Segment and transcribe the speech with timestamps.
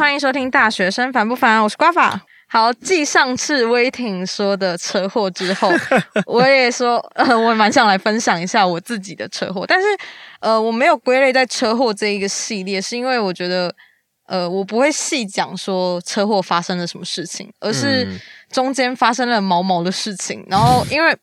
[0.00, 2.18] 欢迎收听《大学生烦不烦》，我是瓜法。
[2.48, 5.70] 好，继上次威霆说的车祸之后，
[6.24, 9.86] 我也说，呃，我蛮想来分享一下我自己的车祸，但是，
[10.40, 13.72] 呃，我没有归类在车祸这一个系列，是因为我觉得，
[14.26, 18.08] 呃，我不会细讲说车祸发生了什么事情，而是
[18.50, 20.42] 中间发生了毛毛的事情。
[20.48, 21.14] 然后，因为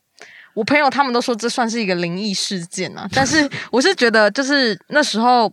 [0.53, 5.51] 我朋友他们都说这算是一个灵异事件啊，但是我是觉得，就是那时候。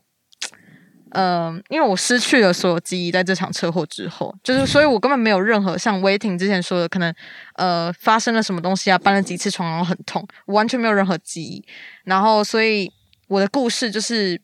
[1.15, 7.15] 嗯，因为我失去了所有记忆，在这场车祸之后，就是所以，我根本没有任何像威霆之前说的，可能
[7.55, 11.65] 呃发生了什么东西啊，搬了几次床然后很痛，完全没有任何记忆。
[12.05, 12.91] 然后，所以
[13.29, 14.41] 我的故事就是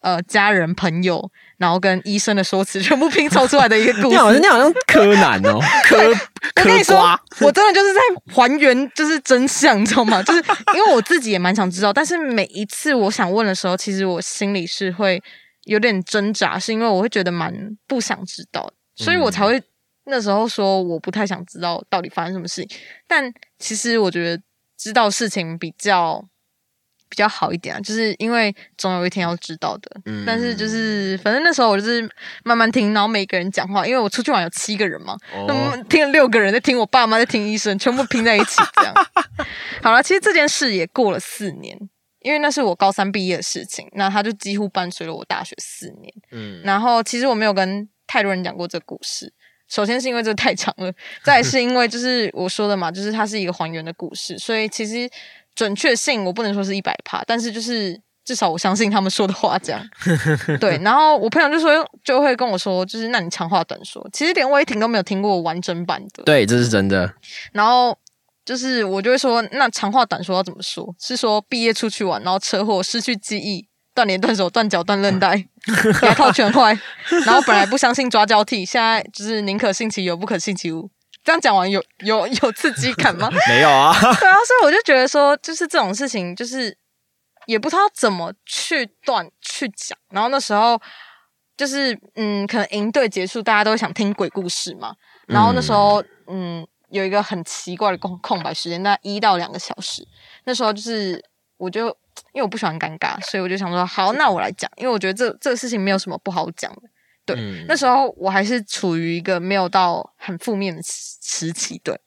[0.00, 4.08] 呃家人朋友，然后跟医生的说辞全部拼凑出来的一个故事。
[4.08, 6.14] 你好像你好像柯南哦， 柯我
[6.64, 6.98] 跟你说，
[7.40, 8.00] 我真的就是在
[8.34, 10.20] 还原就是真相，你知道吗？
[10.24, 10.40] 就是
[10.74, 15.22] 因为我自己也蛮想知道，但是每一次我想问的时候，其实我心里是会。
[15.68, 17.54] 有点挣扎，是因为我会觉得蛮
[17.86, 19.62] 不想知道，所以我才会
[20.06, 22.78] 那时候说我不太想知道到底发生什么事情。
[23.06, 24.42] 但其实我觉得
[24.78, 26.26] 知道事情比较
[27.10, 30.00] 比较好一点啊，就是因为总有一天要知道的。
[30.26, 32.08] 但是就是反正那时候我就是
[32.44, 38.94] 慢慢听，然后每个人讲话，因为我出去玩有七个人嘛，那么听了六个人在听我爸妈在听医生，全部拼在一起这样。
[39.82, 41.78] 好了，其实这件事也过了四年。
[42.20, 46.12] 因为那是我高三毕业的事情，那他就几乎伴随了我大学四年。
[46.32, 49.32] 嗯，然后其实我没有跟太多人讲过这个故事。
[49.68, 55.08] 首先是因为这太长了，再是因为就是我说的嘛，就是它是一个还原的故事，所以其实
[55.54, 59.80] 准确性我不能说是一百帕，但是就是至少我相信他们说的话这样。
[60.58, 64.04] 对，然后我朋友就说就会跟我说，就是那你长话短说。
[64.12, 66.24] 其实连威霆都没有听过完整版的。
[66.24, 67.14] 对，这是真的。
[67.52, 67.96] 然后。
[68.48, 70.82] 就是我就会说，那长话短说要怎么说？
[70.98, 75.36] 是说毕业出去玩，然后车祸失去记忆，断脸断手断脚断韧带，
[76.00, 76.74] 牙套全坏，
[77.26, 80.90] 然后本来不相信抓交替，现在就是宁可信其有，不可信其无。
[81.22, 83.28] 这样讲完有有有刺激感吗？
[83.50, 83.92] 没有啊。
[84.00, 86.74] 对啊，所以我就觉得说，就是这种事情，就是
[87.44, 89.98] 也不知道怎么去断去讲。
[90.08, 90.80] 然后那时候
[91.54, 94.94] 就是嗯，可能营队结束，大家都想听鬼故事嘛。
[95.26, 96.66] 然后那时候嗯。
[96.90, 100.06] 有一个很奇怪的空空白时间，那一到两个小时。
[100.44, 101.22] 那时候就是，
[101.56, 101.86] 我就
[102.32, 106.82] 因为我不喜欢尴尬，所以我就想说，好，那我来讲，因为我觉得这这个事情没有什么不好讲的。
[107.24, 107.36] 对，
[107.68, 112.00] 那时候我还是处于一个没有到很负面的时期，对。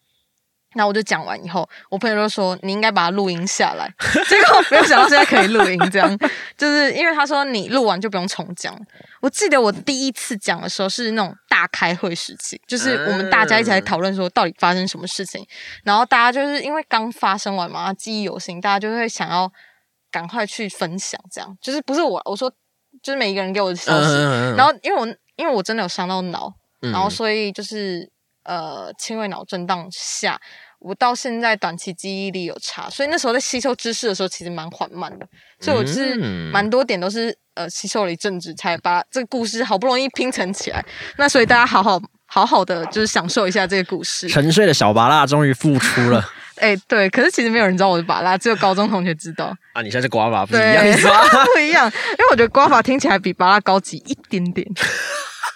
[0.74, 3.94] 那我就讲完以后，我朋友就说你应该把它录音下来。
[4.30, 6.18] 结果没有想到现在可以录音，这样
[6.58, 8.74] 就是因为他说你录完就不用重讲。
[9.22, 15.46] 我记得我第一次讲的时候是那种大开会时期，就是我们大家一起来讨论说到底发生什么事情，
[15.84, 19.52] 然后大家就是因为刚发生完嘛，记忆犹新，大家就会想要
[20.10, 22.50] 赶快去分享，这样就是不是我我说
[23.04, 24.16] 就是每一个人给我的消息，
[24.56, 25.06] 然后因为我
[25.36, 28.10] 因为我真的有伤到脑，然后所以就是。
[28.44, 30.40] 呃，轻微脑震荡下，
[30.80, 35.28] 我到现在短期记忆力有差，所以那时候在吸收知识的时候其实蛮缓慢的，
[35.60, 36.16] 所以我是
[36.52, 40.84] 蛮多点都是呃吸收了一阵子才把这个故事好不容易拼成起来。
[41.18, 44.28] 那所以大家好好好好的就是享受一下这个故事。
[44.28, 46.28] 沉睡的小巴拉终于复出了，
[46.58, 49.56] 哎，对，可是其实没有人知道我是巴拉，只有高中同学知道。
[49.74, 50.84] 啊，你现在是瓜法不一样，
[51.54, 54.68] 不一样，因为我觉得瓜法听起来比巴拉高级一点点。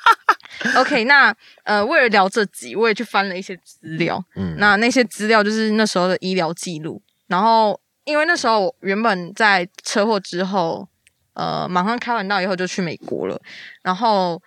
[0.78, 4.24] OK，那呃，为了聊这集，我也去翻了一些资料。
[4.36, 7.02] 嗯，那那些资料就是那时候的医疗记录。
[7.28, 10.88] 然后，因为那时候我原本在车祸之后，
[11.34, 13.40] 呃，马上开完刀以后就去美国了。
[13.84, 14.42] 然后，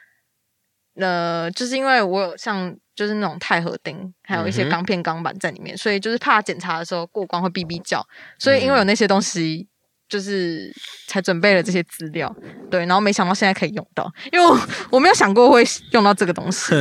[0.94, 8.04] 呃，就是因为我有像就是那种钛合钉，还有一些钢片钢板在里面，所以就是怕检查的时候过关会哔哔叫。
[8.38, 9.68] 所以因为有那些东西。
[10.08, 10.72] 就是
[11.06, 12.34] 才准备了这些资料，
[12.70, 14.60] 对，然后没想到现在可以用到，因为
[14.90, 16.74] 我 没有想过会用到这个东西。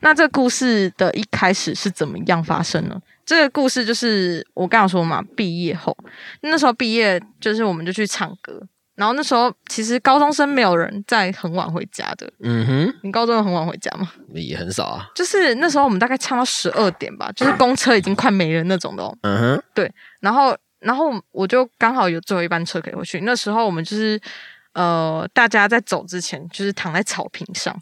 [0.00, 3.00] 那这个故事的一开始是怎么样发生呢？
[3.24, 5.96] 这个故事就是我刚刚说嘛，毕业后
[6.42, 8.60] 那时候毕业，就是我们就去唱歌，
[8.96, 12.30] 然后那时候其实高中生没有人在很晚回家的。
[12.40, 14.10] 嗯哼，你高中很晚回家吗？
[14.34, 19.16] 也很少啊，就是那时候我们大概唱到十二点吧，就是公车已经快没人那种的哦。
[19.22, 19.90] 嗯哼，对，
[20.20, 20.56] 然后。
[20.84, 23.20] 然后我就刚好有最后一班车可以回去。
[23.22, 24.20] 那时候我们就是
[24.74, 27.74] 呃，大家在走之前，就是躺在草坪上，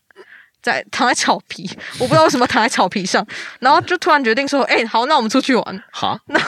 [0.62, 1.68] 在躺在草皮，
[1.98, 3.26] 我不知道为什么躺在草皮上，
[3.60, 6.40] 然后就突然决定说：“哎，好，那我们出去玩。”好，那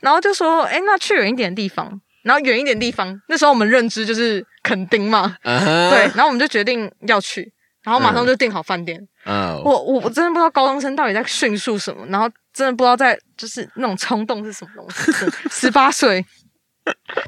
[0.00, 6.00] 然后就说：“哎，那去远一点的地方。”然后远一点地方，那时候我们认知就是垦丁嘛，对。
[6.14, 7.52] 然后我们就决定要去，
[7.84, 9.00] 然后马上就订好饭店。
[9.24, 12.28] 我我我真的不知道高中生到底在迅速什么，然后。
[12.56, 15.12] 真的不知道在就是那种冲动是什么东西。
[15.52, 16.24] 十八岁，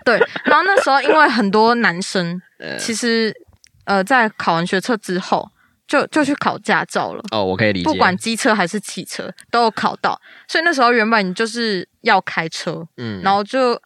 [0.06, 2.40] 对，然后那时候因为很多男生
[2.80, 3.30] 其实
[3.84, 5.46] 呃在考完学测之后
[5.86, 7.22] 就就去考驾照了。
[7.30, 7.84] 哦，我可以理解。
[7.84, 13.78] 不管机车还是汽车都有考到，所以那时候原本就是要开车，嗯然后就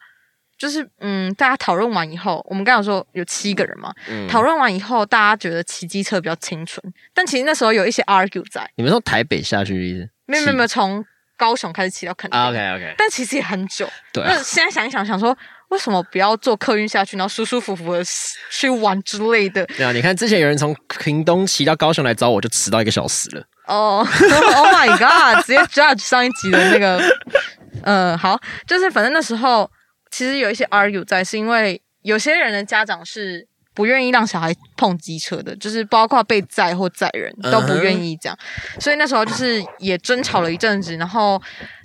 [0.56, 6.80] 就是嗯，大家讨论完以后，我们刚刚有说有七个人嘛，嗯讨论完以后，大家觉得骑机车比较清纯，
[7.12, 10.08] 但其实那时候有一些 argue 在，你们从台北下去的意思？
[10.26, 11.04] 没有没有没有从
[11.42, 13.88] 高雄开始骑到垦丁，啊，OK OK，但其实也很久。
[14.12, 15.36] 对啊那现在想一想，想说
[15.70, 18.00] 为什么不要坐客运下去，然后舒舒服服的
[18.48, 19.66] 去玩之类的？
[19.66, 23.42] 对啊，你看之前有人从屏东骑到高雄来找我，就迟到一个小时了。
[23.66, 24.06] 哦、
[24.54, 25.44] oh my god！
[25.44, 27.02] 直接 judge 上一集的那个，
[27.82, 29.68] 嗯，好，就是反正那时候
[30.10, 38.38] 其实有一些 argue 在，是因为有些人的家长是不愿意让小孩碰机车的，就是包括被载或载人都不愿意这样，
[38.78, 41.40] 所以那时候就是也争吵了一阵子，然后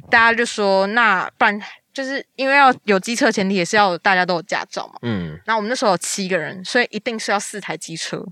[0.09, 1.59] 大家就说，那不然
[1.93, 4.99] 就是因为要有机车，前提也是要大家都有驾照嘛。
[5.01, 8.23] 嗯，那我们那时候有七个人，所以一定是要四台机车。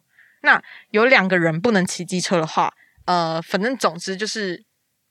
[0.42, 0.62] 那
[0.92, 2.72] 有两个人不能骑机车的话，
[3.06, 4.64] 呃，反正总之就是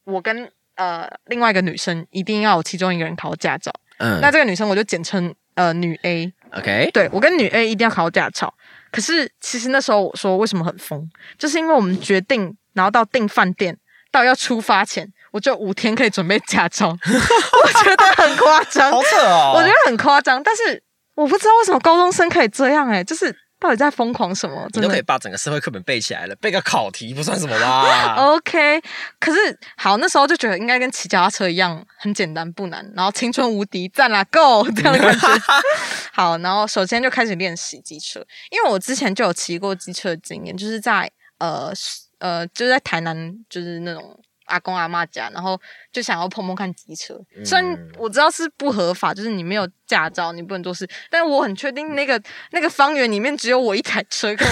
[0.04, 3.72] 我跟呃另外一个女生一定要有其中一个人考驾照。
[3.98, 8.52] 嗯那这个女生我就简称呃女 A，，OK，对我跟女 A 一定要考驾照。
[8.90, 13.76] 可是其实那时候我说为什么很疯，就是因为我们决定，然后到订饭店
[14.12, 18.90] 到要出发前，我就五天可以准备驾照， 我觉得很夸张。
[18.90, 20.82] 扯哦我觉得很夸张，但是
[21.16, 24.68] 我不知道为什么高中生可以这样哎、就是到底在疯狂什么？
[24.74, 28.14] 你都可以把整个社会课本背起来了，背个考题不算什么吧？
[28.20, 28.78] OK，
[29.18, 35.26] 可是好，那时候就觉得应该跟骑脚踏车一样，很简单不难，然后青春无敌，赞啦，Go 这样的感觉。
[36.12, 38.20] 好，然后首先就开始练习机车，
[38.50, 41.72] 因为我之前就有骑过机车的经验，就是在呃
[42.18, 45.60] 呃，就是在台南，就是那种阿公阿妈家，然后
[45.92, 47.18] 就想要碰碰看机车。
[47.44, 52.20] 虽然嗯我知道是不合法，就是你没有驾照，你不能做事，但是我很确定那个
[52.50, 54.46] 那个方圆里面只有我一台车跟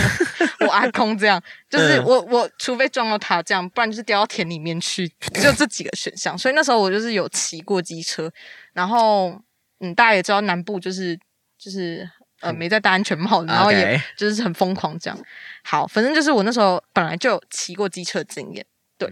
[0.60, 2.04] 我 我阿公这样，就是嗯。
[2.04, 6.36] 我我除非撞到他这样，不然就是掉到田里面去， 只有这几个选项。
[6.36, 8.30] 所以那时候我就是有骑过机车，
[8.72, 9.40] 然后
[9.80, 11.18] 嗯，大家也知道南部就是
[11.58, 12.08] 就是
[12.40, 15.18] 呃没在戴安全帽，然后也就是很疯狂这样。
[15.64, 18.64] 好，反正就是我那时候本来就有骑过机车经验，
[18.98, 19.08] 对，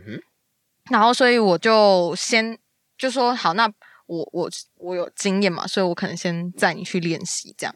[0.91, 2.59] 然后所以我就先
[2.99, 3.67] 就说好，那
[4.07, 7.73] 我我我有经验嘛，所以我可能先载你去练习这样。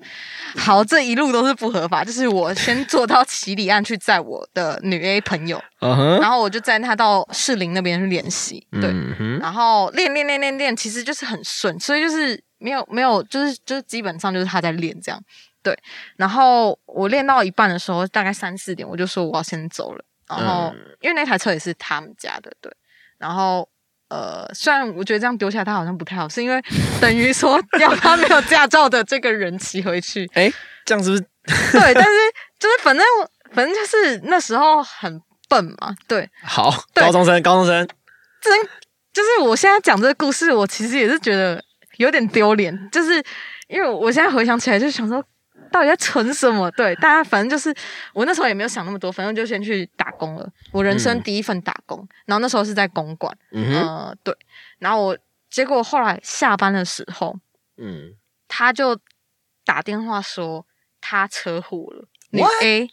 [0.56, 8.90] 好，这一路都是不合法，就是我先坐到七里岸去载我的女 A 朋友，然后我就载她到士林那边去练习，对，
[9.38, 15.22] 然后练练练练练，其实就是很顺，所以就是没有没有，就是就是基本上就是她在练这样，
[15.62, 15.78] 对。
[16.17, 20.05] 然后我练到一半的时候，大概三四点，我就说我要先走了。
[20.26, 22.75] 然后、嗯因为那台车也是他们家的，对。
[23.19, 23.69] 然后
[24.08, 26.62] 呃，虽然我觉得这样丢下他好像不太好，是因为
[27.00, 30.52] 等于说 要他没有驾照的这个人骑回去，哎，
[30.84, 31.22] 这样是不是？
[31.72, 31.94] 对。
[31.94, 32.11] 但是
[32.58, 33.05] 就是反正
[33.52, 36.28] 反正就是那时候很笨嘛，对。
[36.43, 37.88] 好，高中生，高中生，
[38.40, 38.69] 真
[39.12, 41.62] 就是我现在讲这个故事，我其实也是觉得
[41.96, 43.22] 有点丢脸，就是
[43.69, 45.25] 因为我现在回想起来，就想说
[45.75, 46.71] 到底在存什么？
[46.71, 47.75] 对，大家反正就是
[48.12, 50.49] 我那时候也没有想那么多，反正就先去打工了。
[50.71, 54.32] 我人生嗯第一份打工，然后那时候是在公馆，嗯，呃，对，
[54.79, 55.19] 然后我
[55.50, 57.37] 结果后来下班的时候，
[57.76, 58.15] 嗯，
[58.47, 58.97] 他就
[59.65, 60.65] 打电话说
[61.00, 62.88] 他车祸了，女 What？A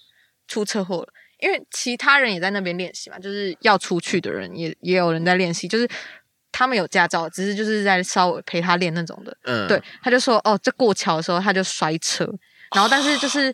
[0.47, 1.13] 出车祸了。
[1.37, 5.87] 因为其他人也在那边练习嘛，就是要出去的人也也有人在练习，就是
[6.51, 9.35] 他们有驾照，只是就是在稍微陪他练那种的。
[9.45, 12.31] 嗯，对，他就说哦，这过桥的时候他就摔车，
[12.73, 13.53] 然后但是就是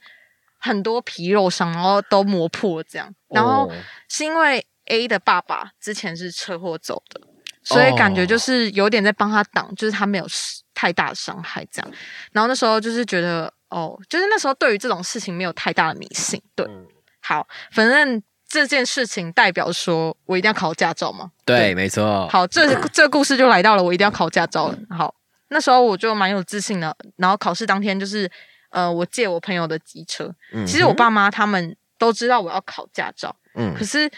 [0.60, 3.74] 很多皮肉伤，然后都磨破这样，然后哦
[4.10, 7.22] 是因为 A 的爸爸之前是车祸走的，
[7.64, 10.26] 所以感觉哦就是有点在帮他挡，就是他没有
[10.74, 11.92] 太大的伤害这样。
[12.32, 16.42] 然后那时候就是觉得哦，就是那时候对于这种事情没有太大的迷信。
[16.56, 16.86] 对，嗯
[17.22, 21.32] 好，反正这件事情代表说我一定要考驾照嘛。
[21.44, 24.78] 对，没错，好，这 这个故事就来到了我一定要考驾照了。
[24.90, 25.14] 好，
[25.50, 26.96] 那时候我就蛮有自信的。
[27.18, 28.32] 然后考试当天就是，
[28.70, 30.34] 呃，我借我朋友的机车。
[30.54, 34.10] 嗯其实我爸妈他们都知道我要考驾照，嗯可是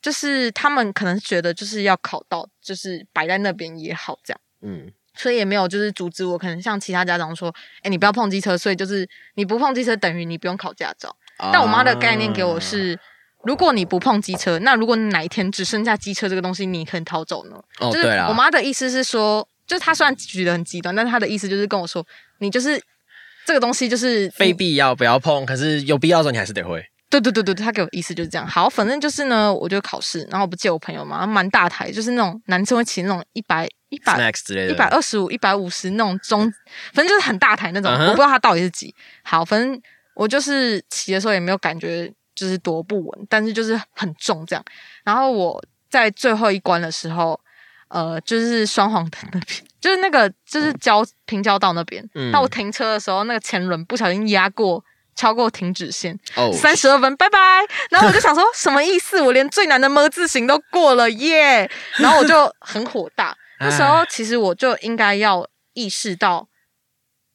[0.00, 4.40] 就是他们可能觉得就是要考到，就是摆在那边也好这样。
[4.62, 11.16] 嗯所以也没有就是阻止我，可能像其他家长说，哎，你不要碰机车，所以就是你不碰机车等于你不用考驾照。
[11.38, 12.98] 但我妈的概念给我是，
[13.44, 17.58] 如果你不碰机车，那如果你哪一天只剩下机车这个东西，你可以逃走呢？
[17.78, 22.06] 哦，就是我妈的意思是说，就是她虽然举得很极端，但是她的意思就是跟我说，
[22.40, 22.78] 你就是
[23.46, 26.84] 这个东西就是非必要不要碰，可是有必要的时候你还是得会。
[27.08, 28.44] 对对对对，他给我意思就是这样。
[28.46, 36.52] 好，反正就是呢，我就考试，然后不借我朋友嘛，蛮大台，就是那种男生会骑那种一百一百之类的，一百二十五、一百五十那种中，
[36.92, 37.92] 反正就是很大台那种。
[37.92, 38.92] 我不知道他到底是几。
[39.22, 39.80] 好，反正
[40.16, 44.64] 我就是骑的时候也没有感觉就是多不稳，但是就是很重这样。
[45.04, 47.38] 然后我在最后一关的时候，
[47.86, 52.02] 呃，就是双黄灯那边，就是那个就是交平交道那边。
[52.14, 54.84] 嗯那我停车的时候，那个前轮不小心压过。
[55.18, 57.38] 超过停止线，哦，三十二分，拜拜。
[57.88, 59.18] 然后我就想说，什么意思？
[59.22, 61.70] 我连最难的么字形都过了耶！
[61.96, 63.34] 然后我就很火大。
[63.58, 66.46] 那时候其实我就应该要意识到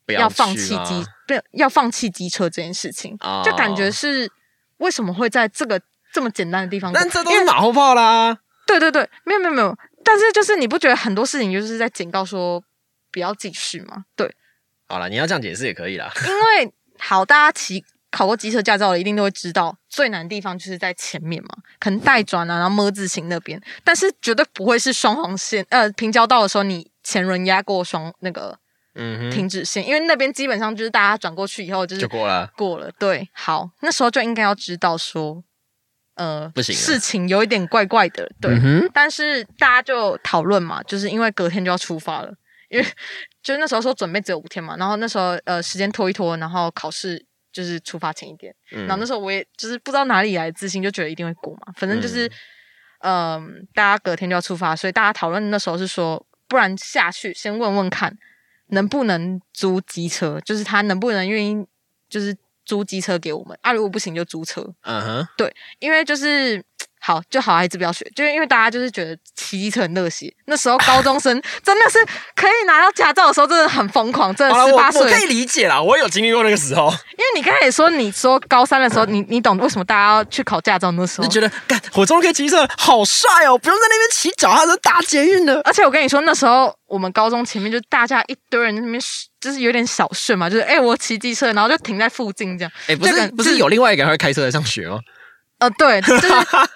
[0.05, 4.31] 不要放去吗弃机，不要放弃机车这件事情，哦就感觉是
[4.77, 5.81] 为什么会在这个
[6.13, 7.01] 这么简单的地方过？
[7.01, 8.37] 但这都是马后炮啦。
[8.67, 9.75] 对对对，没有没有没有。
[10.03, 12.63] 但是就是你不觉得很多事情就是在警告说
[13.11, 14.05] 不要继续吗？
[14.15, 14.33] 对，
[14.87, 16.11] 好了，你要这样解释也可以啦。
[16.27, 28.57] 因为好，大家骑考过机车驾照的一定都会知道，最难的地方就是在前面嘛，可能带转啊，然后么字形那边，但是绝对不会是双黄线，呃，平交道的时候你前轮压过双那个
[28.95, 32.51] 嗯哼，停止线，因为那边基本上就是大家转过去以后就是就过了。
[32.57, 32.91] 过了。
[32.99, 35.41] 对，好，那时候就应该要知道说，
[36.21, 38.51] 呃，不行事情有一点怪怪的，对。
[38.61, 42.31] 嗯，但是大家就讨论嘛，就是因为隔天就要出发了，
[42.69, 42.85] 因为
[43.41, 48.81] 就是那时候说准备只有五天嘛，然后那时候呃时间拖一拖，然后考试就是出发前一点，嗯。
[48.85, 52.31] 然后那时候我也就是不知道哪里来的自信，就觉得一定会过嘛，反正就是
[52.99, 58.15] 嗯、大家隔天就要出发，所以大家讨论那时候是说，不然下去先问问看
[58.67, 61.65] 能不能租机车，就是他能不能愿意
[62.07, 62.37] 就是
[62.71, 66.63] 租机车给我们啊，如果不行就租车，嗯哼，对因为就是
[67.03, 70.31] 好就好，孩子不要学，就是因为大家就是觉得骑机车很热血。
[70.45, 71.97] 那时候高中生 真的是
[72.35, 75.11] 可以拿到驾照的时候，真的很疯狂，真的，十八岁。
[75.11, 81.29] 可以理解啦，我有经历过那个时候，因为你刚才也说，你说高三的时候，你你懂为什么大家要去考驾照那时候你？
[81.31, 85.59] 觉得干我终于可以骑车，好帅哦，不用在那边骑脚踏车打捷运了。
[85.63, 89.01] 而且我跟你说，那时候我们高中前面就大家一堆人在那边，
[89.39, 92.71] 就是有点小炫嘛，就是哎、我骑机车，然后就停在附近这样。
[92.87, 94.99] 哎，不是不是有另外一个人会开车来上学吗？
[95.61, 96.27] 呃，对，就是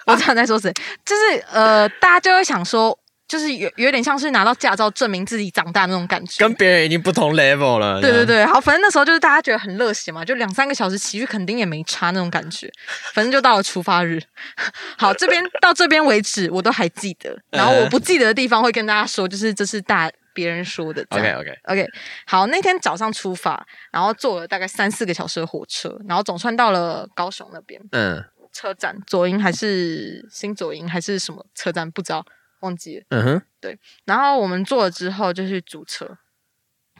[0.06, 0.72] 我知道你在说谁，
[1.04, 6.44] 就是呃，大家就会想说，就是有有点像是拿到驾照证明自己长大那种感觉。
[6.44, 8.00] 跟别人已经不同 level 了。
[8.00, 12.70] 对对对，好，反正那时候就是大家觉得很热血嘛，就两三个小时骑去肯定也没差那种感觉。
[13.12, 14.22] 反正就到了出发日，
[14.96, 21.40] 好，这边到这边为止我都还记得，然后我不记得的地方会跟大家说，就是这是大别人说的这，OK 样。
[21.40, 21.86] OK，OK，
[22.24, 27.80] 好，那天早上出发，然后坐了大概三四个小时的火车，然后总算到了高雄那边。
[27.90, 28.22] 嗯
[28.56, 32.24] 车站，左营还是新左营还是什么车站，不知道
[32.60, 33.04] 忘记了。
[33.10, 36.16] 嗯哼，对然后我们坐了之后就去租车，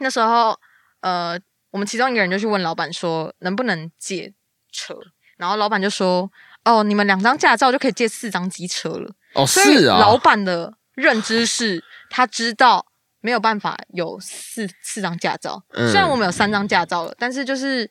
[0.00, 0.58] 那时候
[1.00, 4.34] 呃，我们其中一个人就去问老板说能不能借
[4.70, 4.94] 车，
[5.38, 6.30] 然后老板就说
[6.64, 9.14] 哦，你们两张驾照就可以借四张机车了。
[9.32, 12.86] 哦是啊，老板的认知是他知道
[13.20, 15.88] 没有办法有四四张驾照，嗯。
[15.90, 17.90] 虽然我们有三张驾照了，但是就是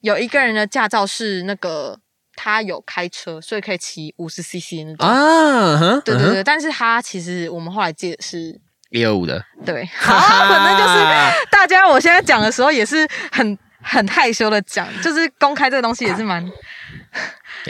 [0.00, 1.98] 有一个人的驾照是那个
[2.36, 5.08] 他有开车，所以可以骑五十 CC 那种。
[5.08, 8.60] 啊，哼对对，对，但是他其实我们后来借的是
[8.90, 16.42] 一二五的，对， 好，反正就是大家，我现在讲的时候也是很很害羞的讲，就是公开这个东西也是蛮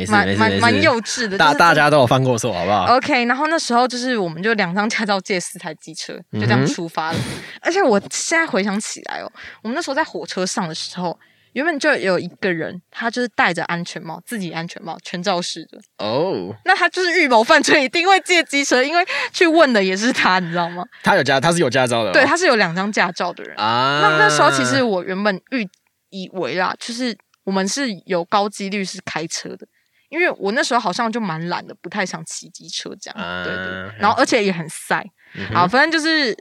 [0.08, 7.18] 蛮蛮蛮幼稚的，大就是大家都有犯过错，好不好？OK，然后那时候就是我们就两张驾照借四台机车，就这样出发了。
[7.60, 9.30] 而且我现在回想起来哦，
[9.62, 11.18] 我们那时候在火车上的时候，
[11.54, 20.84] 原本就有一个人，他就是戴着安全帽，自己安全帽全罩式的，哦，那他就是预谋犯罪，一定会借机车，因为去问的也是他，你知道吗？
[21.02, 23.56] 他有驾，他是有驾照的哦，对，他是有两张驾照的人。
[23.56, 25.66] 啊，那那时候其实我原本预
[26.10, 29.66] 以为啦，就是我们是有高几率是开车的，
[30.08, 33.24] 因为我那时候好像就蛮懒的，不太想骑机车这样。
[33.24, 35.04] 啊对对对，然后而且也很晒。
[35.52, 36.36] 好，反正就是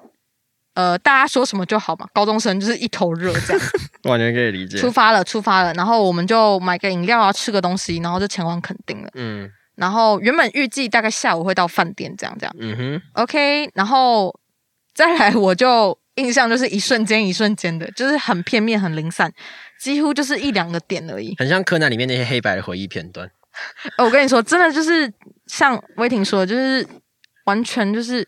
[0.74, 3.62] 呃，大家说什么就好嘛，高中生就是一头热这样。
[4.04, 9.10] 完全可以理解，出发了，出发了，然后我们就买个饮料啊，吃个东西，然后就前往垦丁了。
[9.16, 12.56] 嗯然后原本预计大概下午会到饭店，这样这样。
[12.60, 14.32] 嗯哼，OK，然后
[14.94, 19.34] 再来我就印象就是一瞬间一瞬间的，就是很片面、很零散，
[19.80, 21.34] 几乎就是一两个点而已。
[21.40, 23.28] 很像柯南里面那些黑白的回忆片段，
[23.98, 25.12] 呃 我跟你说，真的就是
[25.48, 26.86] 像威霆说的，就是
[27.46, 28.28] 完全就是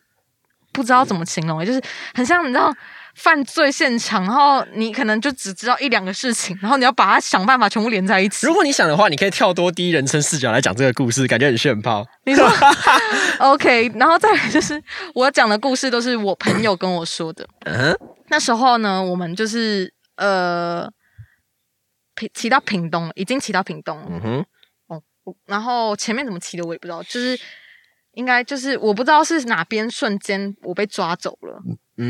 [0.76, 1.82] 不知道怎么形容，就是
[2.14, 2.72] 很像你知道
[3.16, 8.54] 犯罪现场，然后你可能就只知道一两个事情，然后你要把它想办法全部连在一起如。
[8.54, 12.06] 果你想的话，你可以跳多第一人称视角来讲这个故事，感觉很炫炮。
[12.26, 12.46] 你 说
[13.40, 14.82] OK，然后再来就是
[15.14, 17.48] 我讲的故事都是我朋友跟我说的。
[17.66, 20.90] 嗯哼，那时候呢，我们就是呃，
[22.16, 24.08] 平骑到屏东了，已经骑到屏东了。
[24.10, 24.46] 嗯哼，
[24.88, 25.02] 哦，
[25.46, 27.40] 然后前面怎么骑的我也不知道，就是
[28.16, 31.62] 应该就是我不知道是哪边瞬间我被抓走了，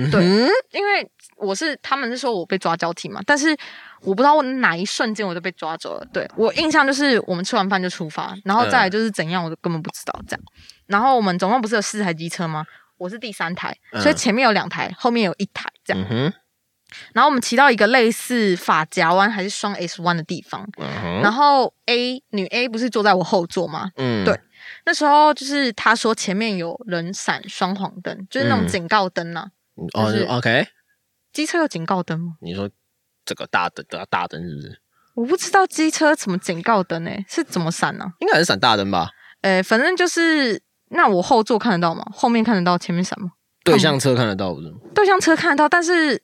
[0.10, 0.26] 对
[0.72, 3.56] 因为我是他们是说我被抓交替嘛，但是
[4.02, 6.08] 我不知道我哪一瞬间我就被抓走了。
[6.14, 10.42] 对我印象就是我们吃完饭就出发，然后再来就是怎样，我都根本不知道这样。
[10.88, 12.66] 然后我们总共不是有四台机车吗？
[12.98, 16.08] 我是第三台，嗯所以前面有两台，后面有一台这样。
[16.10, 16.32] 嗯，
[17.14, 23.90] 然后我们骑到一个类似法夹弯还是双 S 弯的地方，嗯，然后 A 女 A 不是坐在我后座吗？
[23.98, 24.40] 嗯对
[24.86, 29.48] 那时候就是他说前面有人闪双黄灯，就是那种嗯警告灯呐、
[29.94, 30.68] 哦就是，OK，
[31.34, 32.34] 机车有警告灯吗？
[32.42, 32.70] 你说
[33.26, 34.82] 这个大灯的大灯是不是？
[35.16, 39.10] 我不知道机车怎么警告灯诶、是怎么闪呢、应该还是闪大灯吧？
[39.42, 42.06] 呃，反正就是那我后座看得到吗？
[42.12, 43.32] 后面看得到，前面闪吗？
[43.64, 44.72] 对向车看得到不是？
[44.94, 46.22] 对向车看得到，但是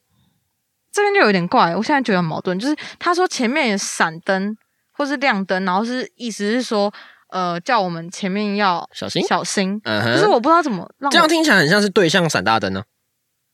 [0.91, 4.55] 这边就有点怪，我现在觉得很矛盾，就是他说前面有闪灯
[4.91, 6.93] 或是亮灯，然后是意思是说，
[7.31, 9.81] 呃，叫我们前面要小心小心。
[9.83, 12.83] 嗯可是哼，我不知道怎么让这样听起来很像是对向闪大灯呢。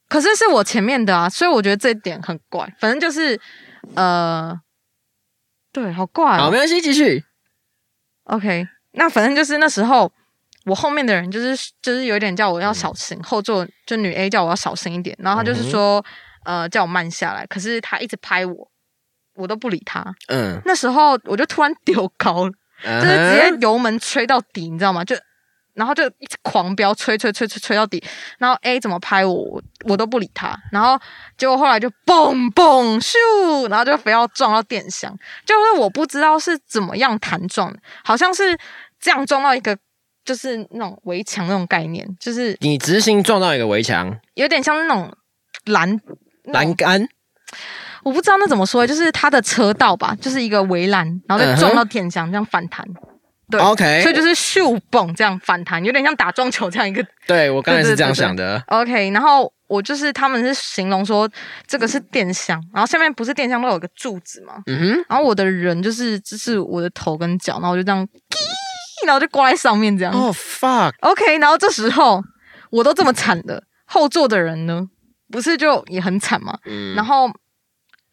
[0.10, 2.72] 可是是我前面的啊，所以我觉得这一点很怪。
[2.80, 3.40] 反正就是
[3.96, 4.58] 呃，
[5.72, 6.58] 对，好怪好，哦没。
[6.58, 7.24] 关系，继续。
[8.24, 10.12] OK，那反正就是那时候
[10.66, 16.04] 我后面的人就是就是有点叫我要小嗯心，后座就女 A 叫我要小心一点，然后她就是说、
[16.46, 18.72] 呃叫我慢下来，可是她一直拍我，
[19.36, 20.04] 我都不理她。
[20.28, 22.52] 嗯，那时候我就突然丢高了，
[22.84, 25.04] 就就是直接油门吹到底，你知道吗？
[25.04, 25.16] 就
[25.74, 28.04] 然后就一直狂飙，吹吹吹吹吹到底。
[28.40, 30.58] 然后 A 怎么拍我，我我都不理他。
[30.72, 31.00] 然后
[31.38, 35.16] 结果后来就嘣嘣咻，然后就非要撞到电箱。
[35.46, 38.58] 就是我不知道是怎么样弹撞的，好像是
[39.00, 39.78] 这样撞到一个
[40.26, 45.16] 就是那种围墙那种概念，就是你直行撞到一个围墙有点像那种
[45.66, 46.02] 栏
[46.46, 47.08] 栏杆，
[48.08, 52.88] 我不知道那怎么说，就是它的车道吧，就是一个围栏，然后再撞到电箱，这样反弹。
[53.50, 57.06] 对 OK 所以就是咻嘣这样反弹，有点像打撞球这样一个。
[57.26, 58.64] 对我刚才是这样对对对想的。
[58.68, 61.30] OK，然后我就是他们是形容说
[61.66, 68.08] 这个是电箱，然后下面不是电箱都有个柱子嘛，嗯哼，然后我的人就是就是我的头跟脚，然后我就这样，
[69.06, 70.14] 然后就挂在上面这样。
[70.14, 72.22] 哦 fuck，OK，然后这时候
[72.70, 74.86] 我都这么惨了，后座的人呢，
[75.32, 76.58] 不是就也很惨吗？
[76.66, 77.30] 嗯然后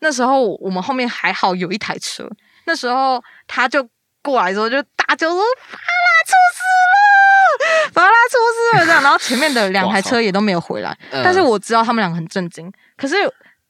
[0.04, 2.28] 那时候我们后面还好有一台车，
[2.66, 3.88] 那时候他就
[4.22, 6.60] 过来之后就大叫说：“法拉出事
[6.92, 12.70] 了，法拉出事了！”这样，然后前面的两台车也都没有回来，嗯但是我知道他们两个很震惊。
[12.98, 13.16] 可是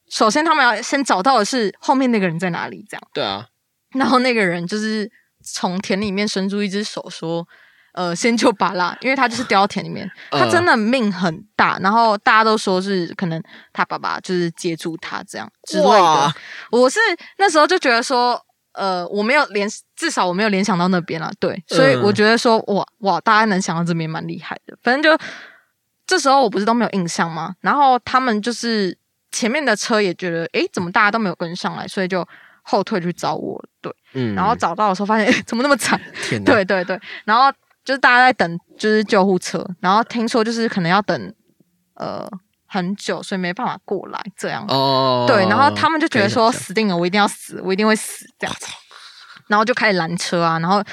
[0.09, 3.07] 首先他们要先找到的是后面那个人在哪里，这样。
[3.13, 3.47] 对啊，
[3.93, 5.09] 然后那个人就是
[5.41, 7.47] 从田里面伸出一只手说
[7.95, 11.79] ：“呃，先救巴拉，因为他就是掉到田里面，嗯他真的命很大。
[11.81, 16.33] 然后大家都说是可能他爸爸就是接住他这样之类的。
[16.71, 16.99] 我是
[17.37, 18.37] 那时候就觉得说，
[18.73, 21.31] 呃，我没有联，至少我没有联想到那边了。
[21.39, 24.77] 对，所以嗯我觉得说，哇哇，大家能想到这边蛮厉害的。
[24.83, 25.17] 反正就
[26.05, 27.55] 这时候我不是都没有印象吗？
[27.61, 28.97] 然后他们就是
[29.31, 32.27] 前面的车也觉得，诶，怎么大家都没有跟上来，所以就
[32.61, 33.63] 后退去找我。
[33.79, 33.95] 对。
[34.13, 35.97] 嗯，然后找到的时候发现，诶怎么那么惨？
[36.45, 37.51] 对对对，然后
[37.85, 41.33] 就是大家在等，就是救护车，然后听说就是可能要等
[41.93, 42.27] 呃
[42.65, 44.65] 很久，所以没办法过来这样。
[44.67, 48.55] 哦，对，然后他们就觉得说死定了，我一定要死，我一定会死这样。
[49.47, 50.83] 然后就开始拦车啊，然后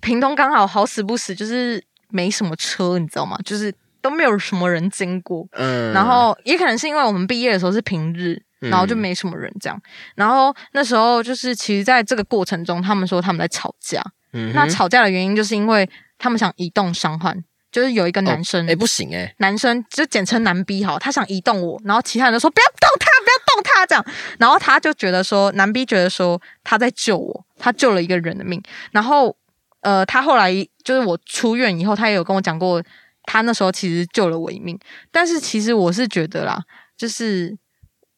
[0.00, 3.38] 屏东刚好好死不死就是没什么车，你知道吗？
[3.44, 5.46] 就是都没有什么人经过。
[5.52, 9.78] 嗯，然后也可能是因为我们毕业的时候是平日，然后就嗯没什么人这样。
[10.14, 14.02] 然后那时候就是，其实在这个过程中，他们说他们在吵架。
[14.32, 15.86] 嗯那吵架的原因就是因为
[16.20, 24.04] 他们想移动伤患，就是有一个男生，哎不行哎，男生就简称男 B 哈，他想移动我，然后其他人都说不要动他，不要动他这样，
[24.38, 29.34] 然后他就觉得说男 B 觉得说他在救我，他救了一个人的命，然后
[29.80, 30.52] 呃，他后来
[30.84, 32.80] 就是我出院以后，他也有跟我讲过，
[33.24, 34.78] 他那时候其实救了我一命，
[35.10, 36.62] 但是其实我是觉得啦，
[36.96, 37.56] 就是。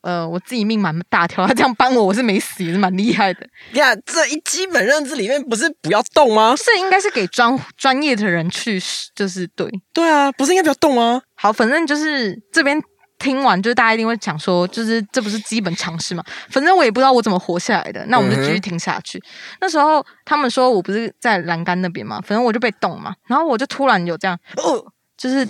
[0.02, 3.46] 呃，我自己命蛮大条，他这样帮我，我是没死，也是蛮厉害的。
[3.72, 6.54] 呀，这一基本认知里面不是不要动吗？
[6.56, 8.80] 是应该是给专专业的人去，
[9.14, 9.70] 就是对。
[9.92, 11.22] 对啊，不是应该不要动吗？
[11.34, 12.80] 好，反正就是这边
[13.18, 16.24] 听完，就是大家一定会讲说，就是这不是基本常识嘛。
[16.50, 19.22] 反正我也不知道我怎么活下来的，那我们就继续听下去。
[19.60, 24.84] 那时候他们说我不是在栏杆那边嘛，反正我就被动嘛，然后我就突然有这样，哦，
[25.16, 25.48] 就是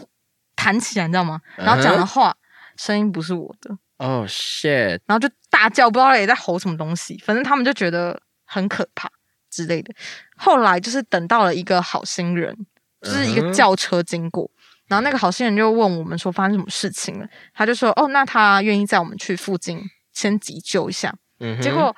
[0.54, 1.40] 弹起来，你知道吗？
[1.56, 2.34] 然后讲的话
[2.76, 3.70] 声音不是我的，
[4.02, 9.08] 哦、shit，然后就大叫，不知道也在吼什么东西，反正他们就觉得很可怕
[9.48, 9.94] 之类的。
[10.36, 12.66] 后来就是等到了一个好心人，
[13.00, 14.50] 就是一个轿车经过，
[14.88, 19.80] 然后那个好心人就问我们说发生什么事情了，他就说哦，那他愿意载我们去附近
[20.12, 21.14] 先急救一下。
[21.38, 21.94] 嗯哼结果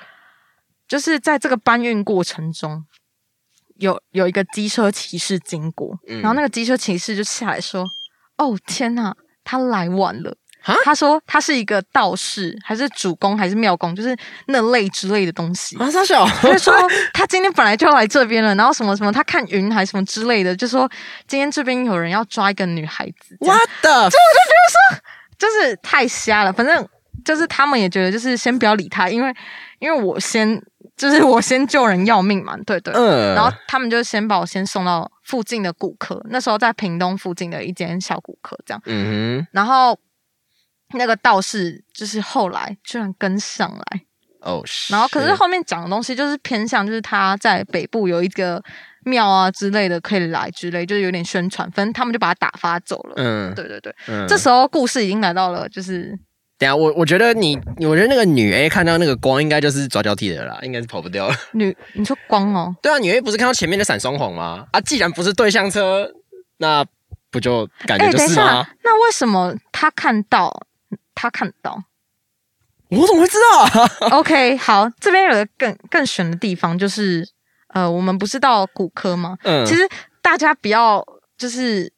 [0.86, 2.84] 就是在这个搬运过程中，
[3.76, 7.86] 有有一个机车骑士经过，嗯然后那个机车骑士就下来说
[8.36, 15.76] ：“哦天呐，他来晚了。”哈他说他是一个道士，还是主公，还是庙公，就是那类之类的东西。
[15.76, 16.74] 啊，傻小，他就说
[17.12, 20.90] 他今天本来就要来这边了，然后什么什么，他看云还什么之类的，就说
[21.28, 24.10] 今天这边有人要抓一个女孩子，这样 What the？
[25.38, 26.52] 就是太瞎了。
[26.52, 26.88] 反正
[27.24, 29.34] 就是他们也觉得，就是先不要理他，因为
[29.80, 30.62] 因为我先
[30.96, 32.94] 就是我先救人要命嘛，对对。
[32.94, 38.80] 嗯，然后他们就先把我先送到附近的骨科，那时候在屏东附近的一间小骨科这样。
[38.86, 39.98] 嗯然后
[40.92, 44.00] 那个道士就是后来居然跟上来，
[44.40, 48.62] 哼，哦，然后可是后面讲的东西就是偏向就是他在北部有一个
[49.04, 53.14] 庙啊之类的可以来之类，就是有点宣传，反正他们就把他打发走了。
[53.16, 56.16] 嗯，对对对，嗯这时候故事已经来到了就是
[56.56, 61.34] 等下我我觉得你，我觉得那个女 A 看到那个光，应该就是抓交替的啦，应该是跑不掉了。
[61.52, 64.64] 女，你说光哦，对啊，女 A 不是看到前面的闪双黄吗？
[64.70, 66.08] 啊，既然不是对向车，
[66.58, 66.84] 那
[67.30, 70.66] 不就感觉就是吗下？，那为什么他看到
[71.14, 71.84] 他看到
[72.90, 73.88] 我怎么会知道啊？？
[74.18, 77.26] OK，好，这边有个更更悬的地方，就是
[77.68, 79.36] 呃，我们不是到骨科吗？
[79.42, 79.88] 嗯，其实
[80.22, 81.04] 大家不要
[81.36, 81.92] 就是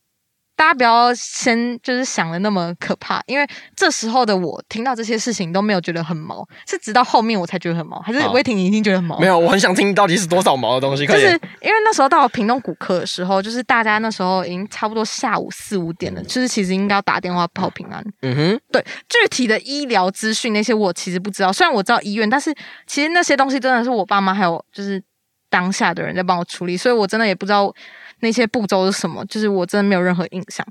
[0.57, 9.19] 大家不要先就是想的那么可怕，因为这时候的我听到这些事情都没有觉得很毛，是直到后面我才觉得很毛，还是好威霆你已经觉得很毛？
[9.21, 11.35] 没有，我很想听到底是多少毛的东西，快就是。
[11.61, 18.03] 因为那时候到了屏东骨科的时候，就是大家那时候已经差不多下午四五点了，就是其实应该要打电话报平安。
[18.23, 22.55] 嗯哼，对具体的医疗资讯那些我其实不知道，虽然我知道医院，但是
[22.87, 25.03] 其实那些东西真的是我爸妈还有就是
[25.51, 27.73] 当下的人在帮我处理，所以我真的也不知道
[28.21, 30.67] 那些步骤是什么，就是我真的没有任何印象。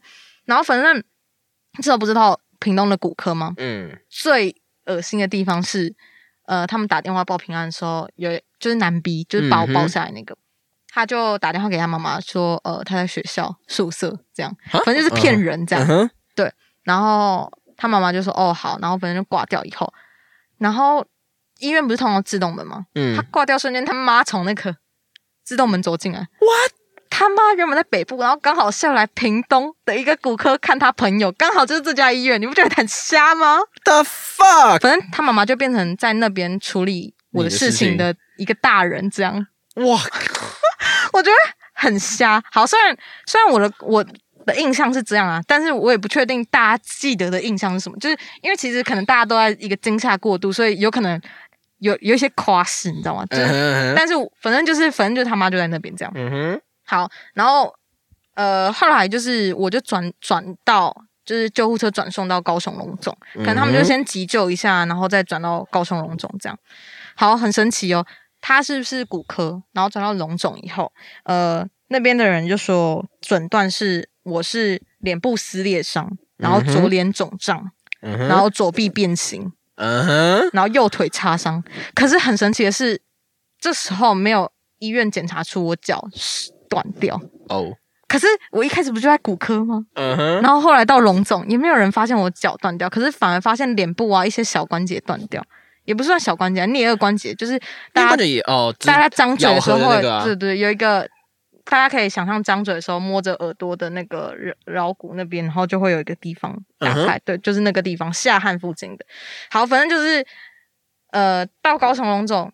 [0.45, 1.03] 然后反正
[1.77, 3.53] 这时候不知道屏东的骨科吗？
[3.57, 4.55] 嗯最
[4.85, 5.95] 恶心的地方是，
[6.45, 10.37] 呃，他们打电话报平安的时候，有就是男 B，就是把我抱下来那个，
[10.89, 14.55] 他就打电话给他妈妈说，呃，他在学校宿舍这样，
[14.85, 15.85] 反正就是骗人这样。
[15.85, 16.51] 嗯哼，
[16.83, 19.91] 然后他妈妈就说，哦好，然后反正就挂掉以后，
[20.59, 21.05] 然后
[21.59, 22.85] 医院不是通常自动门吗？
[22.93, 24.77] 嗯他挂掉瞬间，他妈从那个
[25.43, 26.19] 自动门走进来。
[26.19, 26.71] What？
[27.17, 34.81] 他妈原本在北部，然后刚好下来屏东的一个骨科看他朋友，刚好就是这家医院，你不觉得很瞎吗？The fuck！
[34.81, 39.33] 反正他妈妈就变成在那边处理我的事情的一个大人，这样
[39.75, 39.97] 哇，
[41.13, 41.35] 我觉得
[41.73, 42.43] 很瞎。
[42.51, 44.05] 好，虽然虽然我的我
[44.45, 51.17] 的印象是这样啊，但是我也不确定大家记得的印象是什么，就是因为其实可能大家都在一个惊吓过度，所以有可能
[51.77, 53.25] 有有一些夸饰，你知道吗？
[53.27, 53.37] 就
[53.95, 56.11] 但是反正就是反正就是他妈就在那边这样。
[56.13, 57.73] 嗯哼，好，然后
[58.35, 60.95] 呃，后来就是我就转转到
[61.25, 66.57] 就是救护车转送到高雄龙总，可能他们就先急救一下，然后再转到高雄龙总这样。
[67.15, 68.05] 好，很神奇哦，
[68.41, 69.63] 他是不是骨科？
[69.71, 70.91] 然后转到龙总以后，
[71.23, 77.71] 呃，那边的人就说诊断是我是脸部撕裂伤，然后左脸肿胀，
[78.01, 79.51] 嗯，然后左臂变形，
[80.51, 81.63] 然后右腿擦伤。
[81.93, 83.01] 可是很神奇的是，
[83.59, 87.19] 这时候没有医院检查出我脚是断掉。
[87.49, 87.71] 哦，
[88.07, 89.85] 可是我一开始不就在骨科吗？
[89.93, 95.43] 嗯哼，然后后来到龙总，也没有人发现我脚断掉，可是反而发现脸部啊一些小关节断掉，
[95.85, 97.59] 也不算小关节、啊，颞颌关节，就是
[97.93, 99.79] 大家也哦，大家张嘴的时候
[100.23, 101.07] 对对，有一个
[101.63, 109.05] 大家可以想象张嘴的时候摸着耳朵的那个桡桡骨那边，然后就会有一个地方打嗯开，对，就是那个地方下颌附近的。
[109.49, 110.25] 好，反正就是
[111.11, 112.51] 呃，到高雄龙总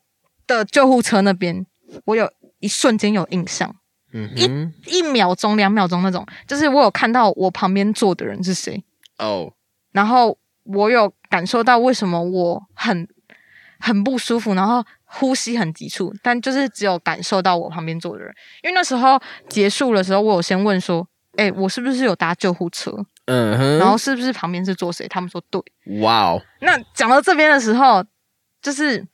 [0.47, 1.65] 的救护车那边，
[2.05, 3.75] 我有一瞬间有印象。
[4.13, 8.83] 嗯哼，一秒钟、两秒钟那种，就是我有看到我旁边坐的人是谁，
[9.17, 9.53] 哦，
[9.91, 13.07] 然后我有感受到为什么我很
[13.79, 19.19] 很不舒服，然后呼吸很急促，但就是只有感受到我旁边坐的人，因为那时候
[19.49, 23.05] 结束的时候，我有先问说，哎、我是不是有搭救护车？
[23.25, 25.07] 嗯哼，然后是不是旁边是坐谁？
[25.07, 25.61] 他们说对。
[26.01, 28.03] 哇哦，那讲到这边的时候，
[28.61, 29.05] 就是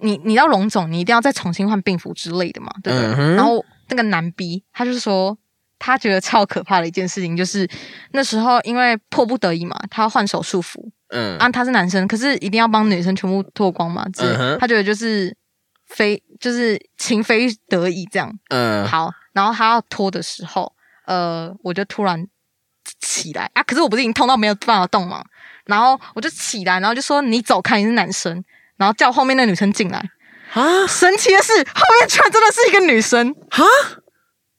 [0.00, 3.24] 你你要龙总，你一定要再重新换病服之类的嘛，对不对？
[3.24, 5.36] 嗯然后那个男 B 他就是说，
[5.78, 7.68] 他觉得超可怕的一件事情，就是
[8.12, 15.36] 那时候因为迫不得已嘛，他要换手术服嗯啊，他是男生，可是一定要帮女生全部脱光嘛，之类嗯哼他觉得就是
[15.86, 18.32] 非就是情非得已这样。
[18.48, 20.72] 嗯，好，然后他要脱的时候，
[21.04, 22.26] 呃，我就突然
[22.98, 25.22] 起来啊，可是我不是已经痛到没有办法动嘛，
[25.66, 28.42] 然后我就起来，然后就说你走开，你是男生，
[28.76, 30.02] 然后叫后面那女生进来。
[30.52, 33.62] 啊神奇的是，后面居然真的是一个女生，啊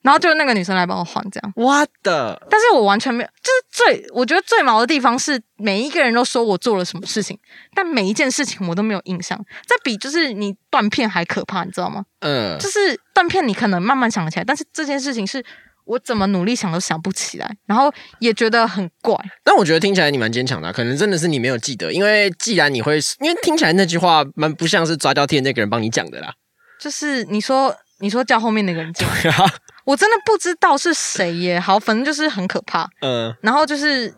[0.02, 1.54] 然后就那个女生来帮我换这样。
[1.56, 7.40] ，what the，但是我完全没有，就是最我觉得最毛的地方是，每一个人都说我做了什么事情，
[7.74, 9.40] 但每一件事情我都没有印象。
[9.66, 12.04] 这比就是你断片还可怕，你知道吗？
[12.20, 15.42] 嗯就是断片，你可能慢慢想起来，但是这件事情是
[15.86, 19.16] 我怎么努力想都想不起来，然后也觉得很怪。
[19.44, 26.34] 但我觉得听起来你蛮坚强的啊、可能真的是你没有记得，因为既然你会，因为听起来那句话蛮不像是抓交替的那个人帮你讲的啦。
[26.80, 29.46] 就是你说你说叫后面那个人进来，对啊，
[29.86, 31.60] 我真的不知道是谁耶。
[31.60, 32.90] 好，反正就是很可怕。
[33.02, 34.14] 嗯然后就是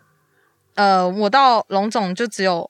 [0.75, 2.69] 呃，我到龙总就只有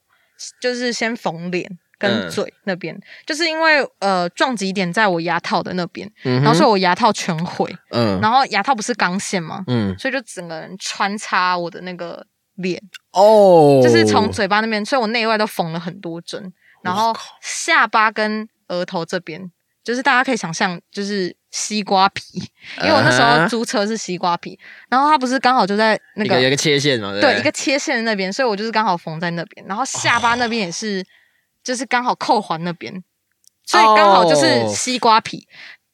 [0.62, 2.30] 就是先缝脸跟嗯。
[2.30, 8.20] 嘴那边，就是因为呃撞击点在我牙套的那边，嗯，然后所以我牙套全毁，嗯。
[8.22, 9.64] 然后牙套不是钢线吗？
[9.68, 9.98] 嗯。
[9.98, 12.82] 所以就整个人穿插我的那个脸，
[13.12, 16.54] 哦，就是从嘴巴那边，所以我内外都缝了很多针，
[16.84, 19.52] 然后下巴跟额头这边，
[19.84, 22.24] 就是大家可以想象，就是西瓜皮，
[22.82, 24.58] 因为我那时候啊租车是西瓜皮，
[24.90, 31.06] 然后它不是刚好就在那个一个有一个切线嘛，对一个切线的那边，所以我就是刚好缝在那边，然后下巴那边也是，
[31.66, 33.04] 就是刚好扣环那边，
[33.66, 35.46] 所以刚好就是哦西瓜皮。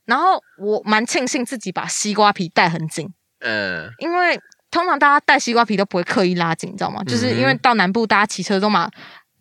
[0.05, 3.07] 然后我蛮庆幸自己把西瓜皮带很紧，
[3.39, 4.37] 嗯因为
[4.69, 7.01] 通常大家带西瓜皮都不会刻意拉紧，你知道吗？
[7.05, 8.89] 就是因为到南部大家骑车都嘛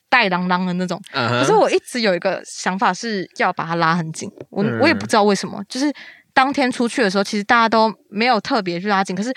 [0.08, 5.92] 带啷啷的那种，可是我一直有一个想法是要把它拉很紧，我、嗯我也不知道为什么，就是
[6.32, 9.34] 当天出去的时候，其实大家都没有特别去拉紧，可是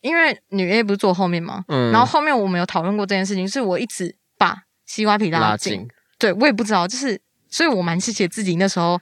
[0.00, 1.64] 因为女 A 不是坐后面嘛？
[1.68, 5.88] 嗯然后后面我们有讨论过这件事情，是我一直把西瓜皮拉紧，拉紧，
[6.24, 8.98] 对我也不知道，就是所以我蛮谢谢自己那时候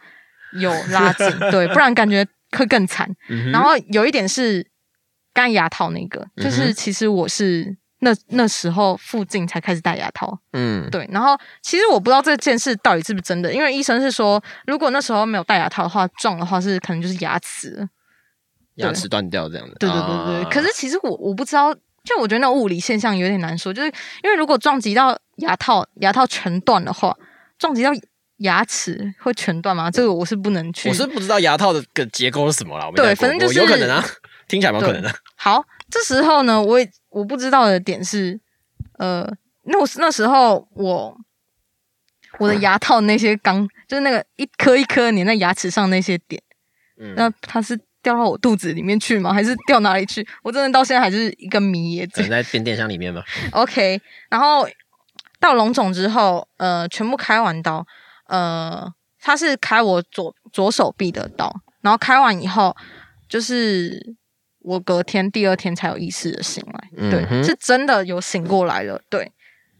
[0.58, 2.26] 有拉紧，对，不然感觉
[2.58, 3.08] 会更惨。
[3.30, 4.66] 嗯然后有一点是
[5.32, 11.08] 刚牙套那个，就是其实我是那那时候附近才开始戴牙套，嗯对。
[11.12, 17.88] 然后其实我不知道这件事到底是不是真的，因为医生是说，如果那时候没有戴牙套的话，撞的话是可能就是牙齿。
[18.76, 20.42] 牙齿断掉这样的，对对对对。
[20.42, 21.72] 啊可是其实我我不知道，
[22.04, 23.88] 就我觉得那物理现象有点难说，就是
[24.22, 27.16] 因为如果撞击到牙套，牙套全断的话，
[27.58, 27.90] 撞击到
[28.38, 29.90] 牙齿会全断吗？
[29.90, 30.88] 这个我是不能去。
[30.88, 34.04] 我是不知道牙套的个结构是什么啦，对反正就是有可能啊，
[34.48, 35.14] 听起来蛮有可能的。
[35.36, 38.40] 好，这时候呢，我也我不知道的点是，
[38.98, 39.30] 呃，
[39.64, 41.16] 那我那时候我
[42.38, 46.42] 我的牙套那些钢， 就是那个一颗一颗粘在牙齿上那些点，
[46.98, 49.32] 嗯那它是掉到我肚子里面去吗？
[49.32, 50.26] 还是掉哪里去？
[50.42, 52.06] 我真的到现在还是一个谜耶。
[52.08, 53.22] 可能在变电箱里面吗。
[53.52, 54.66] OK，然后
[55.42, 57.84] 到龙总之后，呃，全部开完刀，
[58.28, 58.88] 呃，
[59.20, 62.74] 他是开我左左手臂的刀，然后开完以后，
[63.28, 64.14] 就是
[64.60, 69.32] 我隔天第二天才有意识的醒来，对嗯，是真的有醒过来了，对，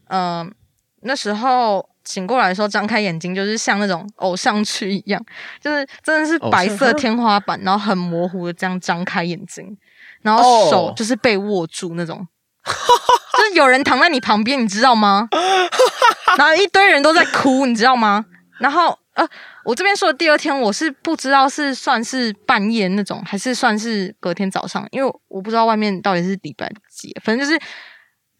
[0.09, 0.53] 嗯、
[1.01, 1.89] 那时候。
[2.05, 5.25] 醒过来的时候，张开眼睛就是像那种偶像剧一样，
[5.61, 9.77] 就是真的是白色天花板，然后很模糊的这样张开眼睛，
[10.21, 12.27] 然后手哦就是被握住那种，
[13.37, 15.27] 就是有人躺在你旁边，你知道吗？
[16.37, 18.25] 然后一堆人都在哭，你知道吗？
[18.59, 19.27] 然后呃，
[19.65, 27.59] 我这边说的第二天，我是不知道是算是半夜那种，还是算是隔天早上，因为我不知道外面到底是礼拜几，反正就是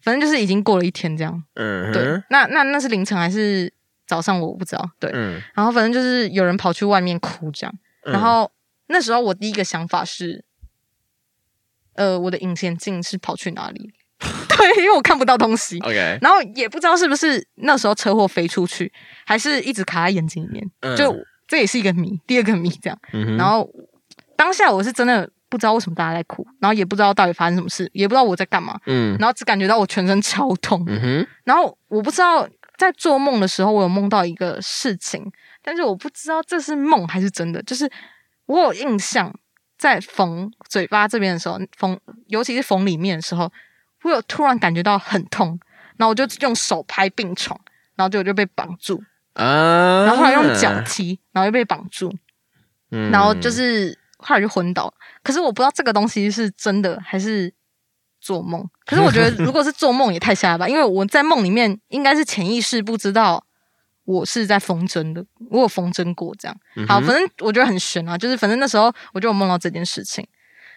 [0.02, 1.42] 反正就是已经过了一天这样。
[1.54, 3.72] 对，嗯对，那那那是凌晨还是
[4.06, 4.90] 早上，我不知道。
[4.98, 7.74] 对，嗯，然后反正就是有人跑去外面哭这样。
[8.06, 8.50] 嗯然后
[8.88, 10.44] 那时候我第一个想法是，
[11.94, 13.94] 呃，我的隐形眼镜是跑去哪里？
[14.48, 15.78] 对，因为我看不到东西。
[15.80, 18.92] OK，然后也不知道是不是那时候车祸飞出去，
[19.26, 21.14] 还是一直卡在眼睛里面，嗯就
[21.46, 22.98] 这也是一个谜，第二个谜这样。
[23.12, 23.68] 嗯然后
[24.36, 35.24] 当下我是真的不知道为什么大家在哭，然后也不知道到底发生什么事，也不知道我在干嘛，嗯然后只感觉到我全身超痛，嗯哼，然后我不知道在做梦的时候，我有梦到一个事情，
[35.62, 37.62] 但是我不知道这是梦还是真的。
[37.62, 37.88] 就是
[38.46, 39.32] 我有印象，
[39.78, 43.50] 在缝嘴巴这边的时候，缝尤其是缝里面的时候，
[44.04, 45.58] 我有突然感觉到很痛，
[45.96, 47.58] 然后我就用手拍病床，
[47.96, 52.14] 然后就我就被绑住，啊，然后后来用脚踢，然后又被绑住，
[52.90, 54.94] 嗯，然后就是后来就昏倒了。
[55.22, 57.52] 可是我不知道这个东西是真的还是
[58.20, 58.68] 做梦。
[58.86, 63.44] 可是我觉得如果是做梦也太瞎了吧，因为我在梦里面应该是潜意识不知道
[64.04, 66.54] 我是在缝针的，我有缝针过这样。
[66.86, 70.26] 好，反正我觉得很悬啊，就是反正那时候我就有梦到这件事情，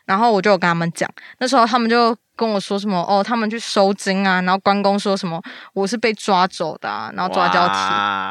[0.07, 5.39] 然后我就有跟他们讲，那时候他们就跟我说什么哦，他们去收金啊，然后关公说什么
[5.73, 7.73] 我是被抓走的啊，然后抓交替。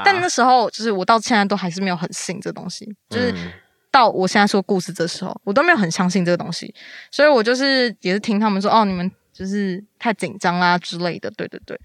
[0.05, 3.53] 但那时候就是我到现在都还是没有很信这东西，就是嗯。
[3.89, 6.75] 到我现在说故事这时候，我都没有很相信这个东西，
[7.11, 11.81] 所以我就是也是听他们说哦，你们就是太紧张啦之类的，对对对。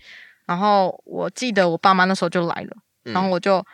[0.46, 2.76] 然后我记得我爸妈那时候就来了，
[3.06, 3.14] 嗯。
[3.14, 3.66] 然后我就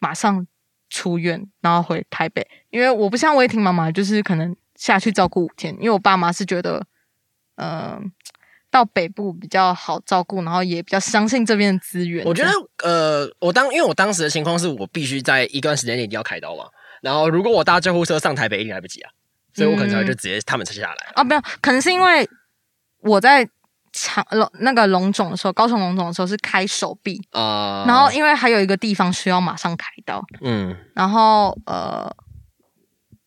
[0.00, 0.46] 马上
[0.90, 6.86] 出院，然后回台北，因为我不像威霆妈妈，就是可能下去照顾五天，因为我爸妈是觉得，
[7.56, 8.00] 呃，
[8.70, 12.24] 到北部比较好照顾，然后也比较相信这边的资源。
[12.24, 12.50] 我觉得
[12.82, 16.64] 呃，我当因为我当时的情况是我必须在一段时间内一定要开刀嘛，
[17.02, 19.10] 然后如果我搭救护车上台北，一定来不及啊。
[19.54, 21.12] 所以我可能就直接他们才下来。
[21.16, 22.28] 哦，没有，可能是因为
[23.00, 23.48] 我在
[23.92, 32.08] 长龙那个龙总的时候，高雄龙总的时候是开手臂，啊，然后因为还有一个地方需要马上开刀，嗯然后呃，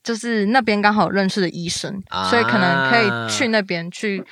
[0.04, 4.24] 就是那边刚好有认识的医生，啊所以可能可以去那边去，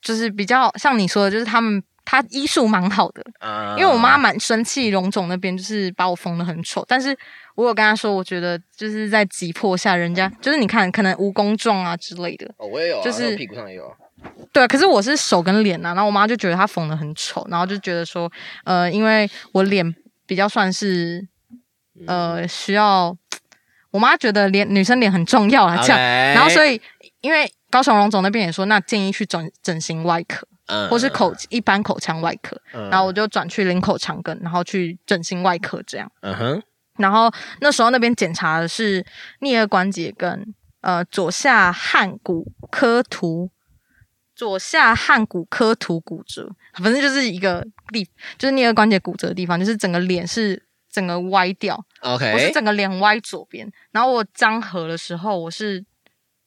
[0.00, 3.74] 就是比较像你说的，就是他们他医术蛮好的，啊。
[3.76, 7.16] 因为我妈蛮生气，荣总那边就是把我缝的很丑，但是
[7.54, 13.96] 我有跟她说，我觉得就是在急迫下，人家就是你看可能蜈蚣状啊之类的，哦，我也有啊，就是屁股上也有啊。
[14.52, 18.30] 对，可是我是手跟脸啊，然后我妈就觉得她缝的很丑，然后就觉得说，
[18.64, 19.94] 呃，因为我脸
[20.26, 21.24] 比较算是
[22.06, 23.16] 呃需要，
[23.90, 25.98] 我妈觉得脸女生脸很重要啊，这样，
[26.34, 30.88] 然后所以以因为高雄荣总那边也说，那建议去整整形外科嗯。
[30.88, 32.88] 或是口一般口腔外科，嗯。
[32.90, 36.10] 然后我就转去领口长根，然后去整形外科这样。
[36.20, 36.62] 嗯哼。
[36.98, 39.04] 然后那时候那边检查的是
[39.40, 43.50] 颞颌关节跟呃左下颌骨科突，
[44.34, 48.04] 左下颌骨科突骨折，反正就是一个地，
[48.36, 50.60] 就是颞颌关节骨折的地方，就是整个脸是
[50.98, 55.84] 整个歪掉，我是整个脸歪左边，然后我张合的时候，我是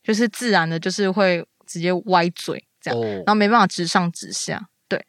[0.03, 2.99] 就是自然的，就是会直接歪嘴这样。
[2.99, 4.61] 哦然后没办法直上直下。
[4.89, 5.01] 对，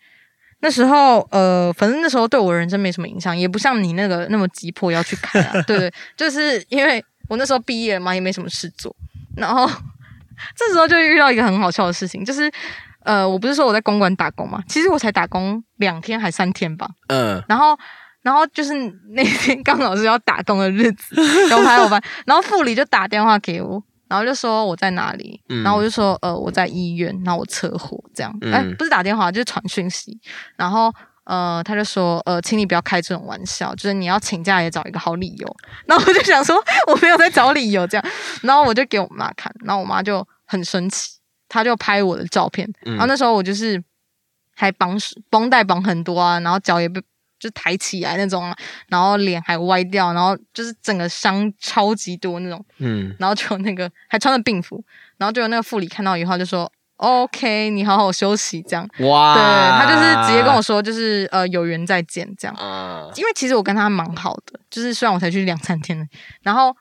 [0.60, 5.60] 那时候呃，反正那时候对我人生没什么影响，也不像你那个那么急迫要去开啊。
[5.66, 8.94] 对对，就是因为我那时候毕业了嘛，也没什么事做，
[9.36, 9.68] 然后
[10.54, 12.48] 这时候就遇到一个很好笑的事情，就是
[13.04, 17.76] 呃，我不是说我在公馆打工嘛，其实我才打工两天还三天吧，嗯然后。
[18.22, 18.72] 然后就是
[19.10, 21.16] 那天刚好是要打工的日子，
[21.50, 25.62] 有排我班，然后副理就打电话给我，然后就说我在哪里，嗯。
[25.62, 30.18] 然后我就说呃我在医院，然后我车祸这样，哎、嗯不是打电话就是传讯息，
[30.56, 30.92] 然后
[31.24, 35.56] 呃他就说呃请你不要开这种玩笑，就是你要请假也找一个好理由，
[35.86, 36.56] 然后我就想说
[36.86, 38.06] 我没有在找理由这样，
[38.42, 43.82] 然后我就给我妈看，然后我妈就很生气，她就拍我的照片，嗯然后那时候我就是
[44.54, 44.96] 还绑
[45.30, 47.02] 绷带绑很多啊，然后脚也被
[47.42, 48.56] 就抬起来那种啊，
[48.88, 54.82] 然后脸还歪掉，然后就是整个伤超级多那种，嗯然后就那个还穿着病服，
[55.16, 56.70] 然后就有那个副理看到以后就说。
[56.96, 58.88] OK，你好好休息，这样。
[59.00, 62.54] 哇，对他就是直接跟我说，就是呃有缘再见这样。
[62.54, 66.08] 啊，因为其实我跟他蛮好的，就是虽然我才去两三天，
[66.42, 66.76] 然后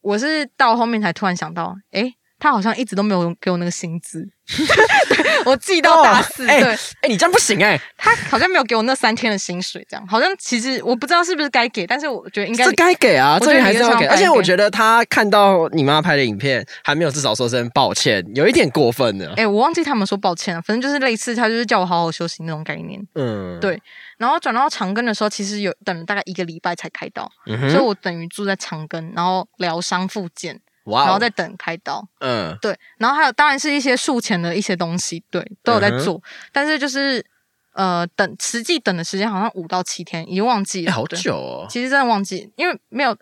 [0.00, 4.26] 我是到后面才突然想到，诶，他好像一直都没有给我那个薪资，
[5.44, 6.62] 我记到大四，对
[7.00, 14.06] 哎，你这样不行哎，他好像没有给我那三天的薪水，这样好像其实我不知道是不是该给，但是我觉得应该是该给啊，这个还是要给。
[14.06, 19.34] 而且我觉得他看到你妈拍的影片，还没有至少说声抱歉，有一点过分了。
[19.36, 23.00] 哎、我忘记他们说抱歉了，反正就是类似，他就是叫我好好休息那种概念。
[23.14, 23.80] 嗯，对
[24.16, 32.06] 然后转到长庚的时候，其实有等了大概一个礼拜才开刀，嗯所以，我等于住在长庚，然后疗伤复健，然后再等开刀。
[32.20, 32.56] 嗯。
[32.60, 36.22] 对，然后还有当然是一些术前的一些东西，对，都有在做，
[36.52, 37.24] 但是就是
[37.72, 43.16] 呃等实际等的时间好像五到七天，已经忘记了，哎好久哦，其实真的忘记，因为没有，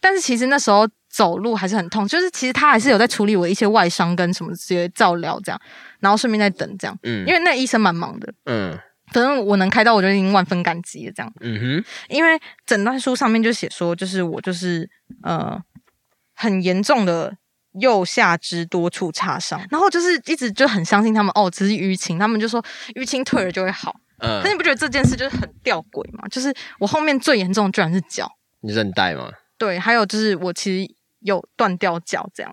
[0.00, 5.60] 但是其实那时候走路还是很痛，就是其实他还是有在处理我一些外伤跟什么这些照料这样，
[6.00, 7.26] 然后顺便在等这样，嗯。
[7.26, 8.78] 因为那医生蛮忙的，嗯。
[9.12, 14.90] 反正我能开刀我就已经万分感激了这样，嗯哼，因为诊断书上面就写说，就是我就是
[15.22, 15.56] 呃
[16.36, 17.36] 很严重的
[17.80, 22.62] 右下肢多处擦伤，然后就是一直就很相信他们哦，只是淤青，他们就说
[22.94, 26.28] 淤青退了就会好，嗯可，是你不觉得这件事就是很吊诡吗？
[26.30, 28.30] 就是我后面最严重的居然是脚。
[28.60, 29.30] 你韧带吗？
[29.58, 32.52] 对，还有就是我其实有断掉脚这样，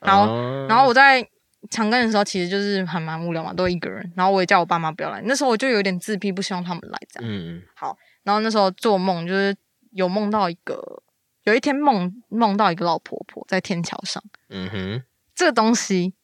[0.00, 1.26] 然后、哦然后我在
[1.70, 7.30] 长庚的时候，其实就是还蛮无聊嘛，都一个人，然后我也叫我爸妈不要来，那时候我就有点自闭，不希望他们来这样。
[7.30, 7.62] 嗯嗯。
[7.74, 9.56] 好然后那时候做梦就是
[9.92, 11.02] 有梦到一个，
[11.44, 15.02] 有一天梦梦到一个老婆婆在天桥上，嗯哼。
[15.34, 16.14] 这个东西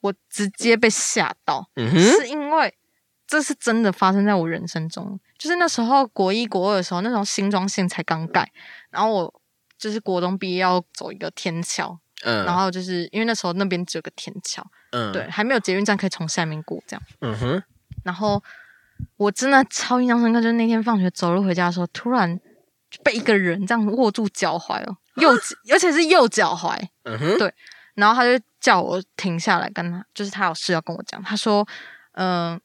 [0.00, 2.74] 我直接被吓到，嗯哼，是因为
[3.26, 5.20] 这是真的发生在我人生中。
[5.38, 8.50] 就是那时候国一国二的时候，那时候新庄线才刚盖，
[8.90, 9.40] 然后我
[9.78, 15.12] 就是国中毕业要走一个天桥，嗯，然后就是因为那时候那边只有个天桥，嗯。
[15.12, 17.02] 对，，还没有捷运站可以从下面过这样。
[17.20, 17.62] 嗯哼，
[18.02, 18.42] 然后
[19.16, 22.42] 我真的超印象深刻，就是那天放学走路回家的时候，突然就
[23.02, 25.30] 被一个人这样握住脚踝哦，右
[25.72, 27.54] 而且是右脚踝，嗯哼，对
[27.94, 31.22] 然后他就叫我停下来，跟他就是他有事要跟我讲。
[31.22, 31.66] 他说
[32.12, 32.58] ：“嗯、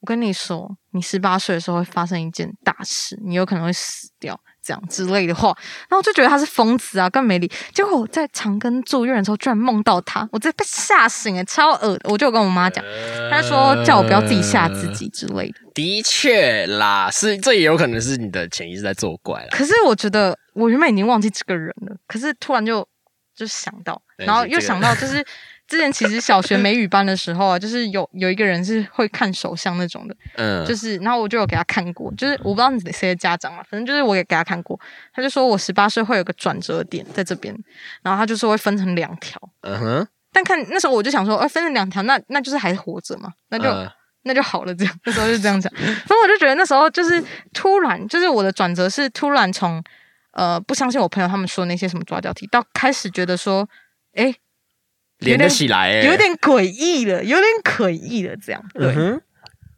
[0.00, 4.38] 我跟你说，你十八岁的时候会发生一件大事，你有可能会死掉，
[4.68, 5.56] 这样之类的话。”
[5.88, 7.50] 然后我就觉得他是疯子啊，更没理。
[7.72, 12.10] 结果我在长庚住院的时候，居然梦到他，我直接被吓醒了，超恶的。
[12.10, 12.84] 我就有跟我妈讲，
[13.30, 15.58] 她说叫我不要自己吓自己之类的。
[15.72, 19.48] 的确啦，是这也有可能是你的潜意识在作怪啦。
[19.50, 22.86] 可是我觉得我原本已经忘记这个人了，可是突然就
[23.34, 25.24] 就想到，然后又想到，就是
[25.68, 34.80] 之前其实小学美语班的时候啊，就是有有一个人是会看手相那种的，嗯，就是然后我就有给他看过，就是我不知道你谁的家长啊，反正就是我也给他看过，
[35.12, 37.54] 他就说我十八岁会有个转折点在这边，
[38.02, 43.68] 然后他就说会分成两条，嗯哼，但看那时候我就想说，哎、分成两条，那那就是还活着嘛，那就。
[43.68, 43.92] 呃
[44.24, 47.22] 那就好了，这样 那时候就这样讲，所以我就觉得那时候就是
[47.54, 49.82] 突然，就是我的转折是突然从
[50.32, 53.66] 呃不相信我朋友他们说那些什么抓交替，到开始觉得说，
[54.14, 54.34] 哎、
[55.18, 58.64] 连得起来，哎有点诡异了，有点诡异了，这样。
[58.74, 58.94] 对。
[58.96, 59.20] 嗯，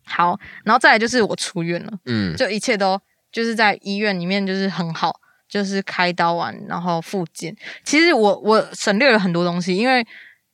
[0.05, 2.37] 好，然后再来就是我出院了，嗯。
[2.37, 3.01] 就一切都
[3.33, 5.19] 就是在医院里面就是很好，
[5.49, 7.57] 就是开刀完然后复健。
[7.85, 10.07] 其实我我省略了很多东西，因为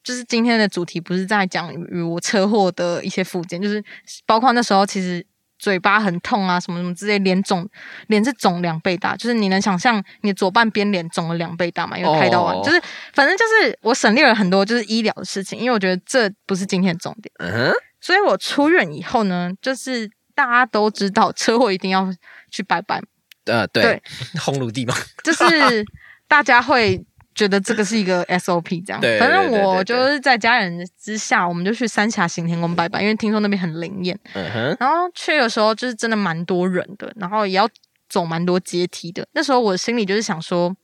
[0.05, 3.82] 就是今天的主题不是在讲与我车祸的一些复健，就是
[4.24, 5.24] 包括那时候其实
[5.59, 7.68] 嘴巴很痛啊，什么什么之类，脸肿，
[8.09, 11.98] 脸是肿两倍大，就是你能想象你的左半边脸肿了两倍大嘛？
[11.98, 12.62] 因为开刀完，哦。
[12.64, 12.80] 就是
[13.14, 17.32] 反正就是我省略了很多就是医疗的事情，因为我觉得这不是今天的重点。
[17.38, 22.12] 嗯哼，所以我出院以后呢，就是大家都知道车祸一定要
[22.50, 23.00] 去拜拜，
[23.46, 23.82] 呃，对。
[23.82, 24.02] 对，
[24.38, 24.94] 烘炉地嘛，
[25.24, 25.84] 就是
[26.28, 27.02] 大家会
[27.37, 29.01] 觉得这个是一个 SOP 这样。
[29.01, 34.18] 对反正我就是在家人之下，我们就去三峡行天宫拜拜，因为听说那边很灵验。
[34.32, 37.68] 嗯哼，然后去的时候就是真的蛮多人的，然后也要
[38.09, 39.24] 走蛮多阶梯的。
[39.34, 40.74] 那时候我心里就是想说。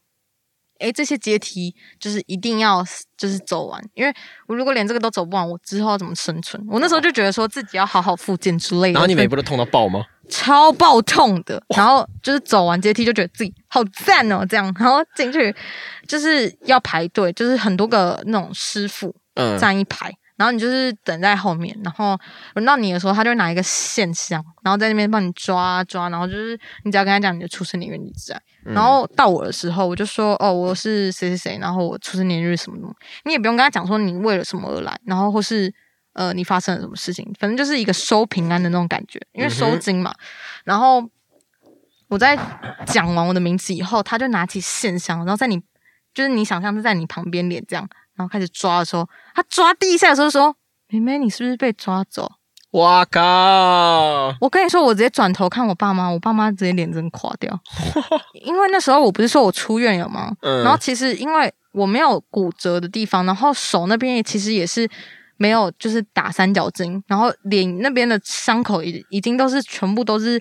[0.78, 2.84] 诶，这些阶梯就是一定要
[3.16, 4.12] 就是走完，因为
[4.46, 6.62] 我如果连这个都走不完，我之后要怎么生存？
[6.68, 8.92] 我那时候就觉得说自己要好好复健之类的。
[8.92, 10.04] 然后你每步都痛到爆吗？
[10.28, 15.54] 超爆痛的，然后就是走完阶梯就觉得自己好赞哦，这样，然后进去
[16.06, 20.12] 就是要排队，就是很多个那种师傅嗯，站一排，
[20.42, 22.18] 然后你就是等在后面，然后
[22.54, 28.02] 轮到你的时候，他就拿一个线香，然后在那边帮你抓啊抓，然后就是你只要跟他讲你的出生年月日
[28.64, 32.92] 然后到我的时候，我就说哦，我是谁谁谁，然后我出生年月日什么什么，
[33.24, 35.72] 你也不用跟他讲说你为了什么而来，然后或是
[36.14, 40.12] 呃你发生了什么事情，反正就是一个收平安的那种感觉，因为收金嘛。
[40.64, 41.08] 然后
[42.08, 42.36] 我在
[42.84, 45.62] 讲完我的名字以后，他就拿起线香，然后在你
[46.12, 50.54] 就是你想象是在你旁边脸这样，然后开始抓的时候，他抓第一下的时候说
[50.88, 52.30] ：“妹妹，你是不是被抓走
[52.72, 53.20] 哇靠！？”
[54.40, 57.58] 我跟你说，我直接转头看我爸妈，我爸妈直接脸真垮掉，
[58.44, 60.32] 因为那时候我不是说我出院了吗？
[60.40, 64.88] 嗯然后其实因为我没有骨折的地方，然后手那边也其实也是
[65.36, 70.40] 没有就是打三角巾，然后脸那边的伤口已已经都是全部都是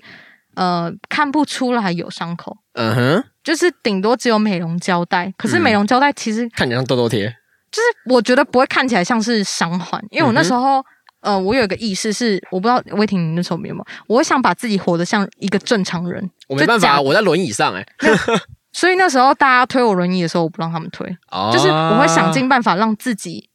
[0.54, 5.32] 呃看不出来有伤口，嗯哼，就是顶多只有美容胶带。
[5.36, 7.34] 可是嗯美容胶带其实看起来像痘痘贴。
[7.72, 10.84] 就是我觉得不会看起来像是伤患，因为我那时候。
[11.22, 13.76] 呃，我有一个意识是，我不知道魏婷你那时候有没有，
[14.08, 16.28] 我会想把自己活得像一个正常人。
[16.48, 17.86] 我没办法，我在轮椅上哎、
[18.74, 21.06] 所以那时候大家推我轮椅的时候，我不让他们推。
[21.30, 23.48] 哦就是我会想尽办法让自己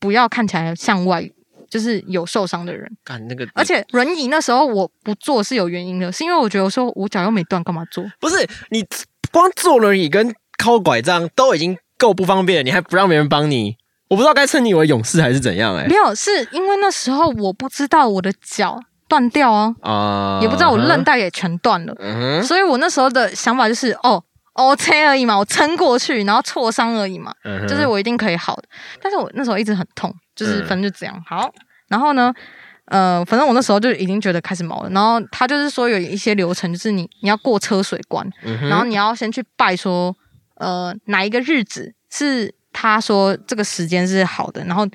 [0.00, 1.22] 不要看起来像外，
[1.70, 2.90] 就是有受伤的人。
[3.04, 8.04] 干那个，而且轮椅那时候我不坐是有原因的，是因为我觉得我说我脚又没断，干嘛做？
[8.18, 8.84] 不是你
[9.30, 13.76] 光坐轮椅跟靠拐杖都已经够不方便，你还不让别人帮你，
[14.08, 24.22] 我不知道该称你为勇士还是怎样哎、没有，是因为那时候我不知道我的脚断掉啊，啊、也不知道我韧带也全断了，所以我那时候的想法就是哦。
[24.54, 28.64] OK 而已嘛，我撑过去，然后挫伤而已嘛，嗯就是我一定可以好的。
[29.00, 31.14] 但是我那时候一直很痛，就是嗯反正就这样。
[31.24, 31.48] 好，
[31.86, 32.34] 然后呢，
[32.86, 34.90] 呃，反正我那时候就已经觉得开始毛了。
[34.90, 40.12] 然后他就是说有一些流程，就是你你要过车水关，嗯然后你要先去拜说，
[40.58, 44.86] 呃，哪一个日子是他说这个时间是好的，然后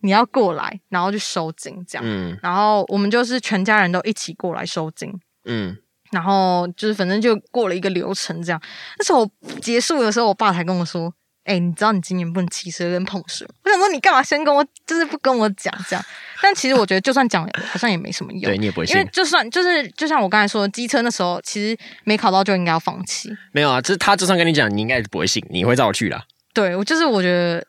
[0.00, 2.04] 你要过来，然后去收金这样。
[2.06, 5.12] 嗯然后我们就是全家人都一起过来收金。
[5.44, 5.76] 嗯，
[6.10, 8.60] 然后就是反正就过了一个流程这样。
[8.98, 9.28] 那时候
[9.62, 11.12] 结束的时候，我爸才跟我说
[11.44, 16.04] ：“哎、你知道你今年不能骑车跟碰水吗？”我想说你干嘛先跟我，就是不跟我讲这样。
[16.42, 18.58] 但其实我觉得就算讲了，好像也没什么用对。
[18.58, 23.30] 你也不会信，因为就算就是就像我刚才说的，机车那时候其实没考到就应该要放弃。
[23.52, 26.24] 没有啊，就是他就算跟你讲，你应该是不会信，你会照去啦。
[26.52, 27.66] 对我就是我觉得，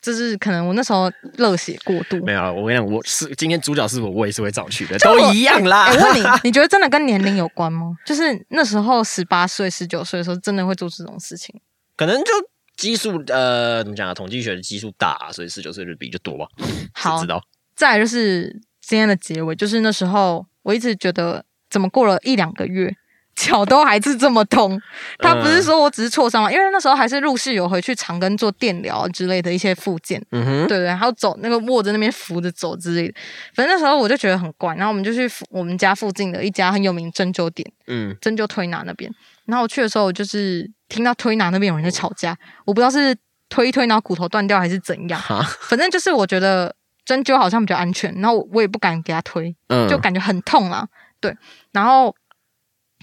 [0.00, 2.24] 就是可能我那时候热血过度。
[2.24, 5.92] 没有啊，我跟你讲，我是今天主角是我，我也是会照去的，都一样啦。
[5.92, 7.96] 问你， 你觉得真的跟年龄有关吗？
[8.06, 11.54] 就是那时候十八岁、十九岁的时候，真的会做这种事情？
[11.96, 12.30] 可能就
[12.78, 14.14] 基数呃，怎么讲啊？
[14.14, 16.46] 统计学的基数大、啊，所以十九岁的比就多吧。
[16.94, 17.42] 好知道？
[17.74, 18.48] 再来就是
[18.80, 22.94] 今天的结尾，就是那时候我一直觉得，怎么过了一两个月，
[23.38, 24.80] 脚都还是这么痛。
[25.20, 33.14] 他不是说我只是挫伤嘛，因为那时候还是陆续有回去长庚做电疗之类的一些复健，嗯哼，对对，还有走那个握着那边扶着走之类的。
[33.54, 39.10] 反正那时候我就觉得很怪，然后我们就去附我们家附近的一家很有名针灸店，嗯针灸推拿那边。
[39.46, 42.36] 然后我去的时候，我就是听到推拿那边有人在吵架，
[42.66, 43.16] 我不知道是
[43.48, 45.20] 推一推，然后骨头断掉还是怎样？
[45.60, 46.74] 反正就是我觉得
[47.06, 50.86] 针灸好像比较安全，然后我也不敢给他推，嗯，就感觉很痛啊。
[51.20, 51.34] 对，
[51.72, 52.14] 然后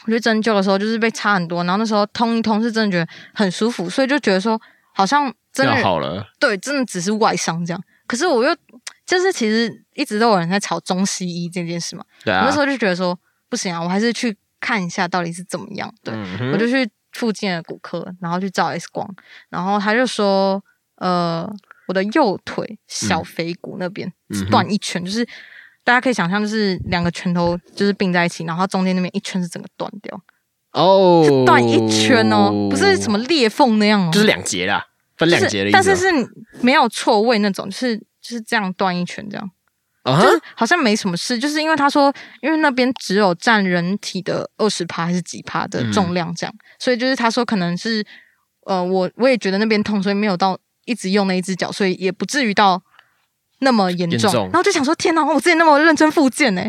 [0.05, 4.59] 我去针灸的时候就是被插很多，然后那时候通一通是真的觉得很舒服，所以就觉得说
[4.93, 7.83] 好像真的好了，对，真的只是外伤这样。
[8.07, 8.55] 可是我又
[9.05, 13.17] 就是其实一直都有人在吵中西医这件事嘛，对啊，我那时候就觉得说
[13.49, 15.91] 不行啊，我还是去看一下到底是怎么样。
[16.03, 19.09] 对，嗯我就去附近的骨科，然后去照 X 光，
[19.49, 20.61] 然后他就说，
[20.97, 21.49] 呃，
[21.87, 24.11] 我的右腿小腓骨那边
[24.51, 25.25] 断一圈，就是
[25.85, 30.19] 大家可以想象，就是两个拳头就是并在一起，然后它中间那边一圈是整个断掉，
[30.73, 35.81] 哦，断一圈哦，不是什么裂缝那样哦，就是两节啦，分两节的意思吗。
[35.81, 36.11] 但是是
[36.59, 39.51] 没有错位那种，就是就是这样断一圈这样。
[40.05, 48.05] 就是好像没什么事，就是因为他说，因为那边只有占人体的二十趴还是几趴的重量这样，所以就是他说可能是，
[48.67, 50.55] 呃，我我也觉得那边痛，所以没有到
[50.85, 52.79] 一直用那一只脚，所以也不至于到
[53.59, 54.19] 那么严重。
[54.19, 56.63] 严重然后就想说，天哪，我之前那么认真复健呢、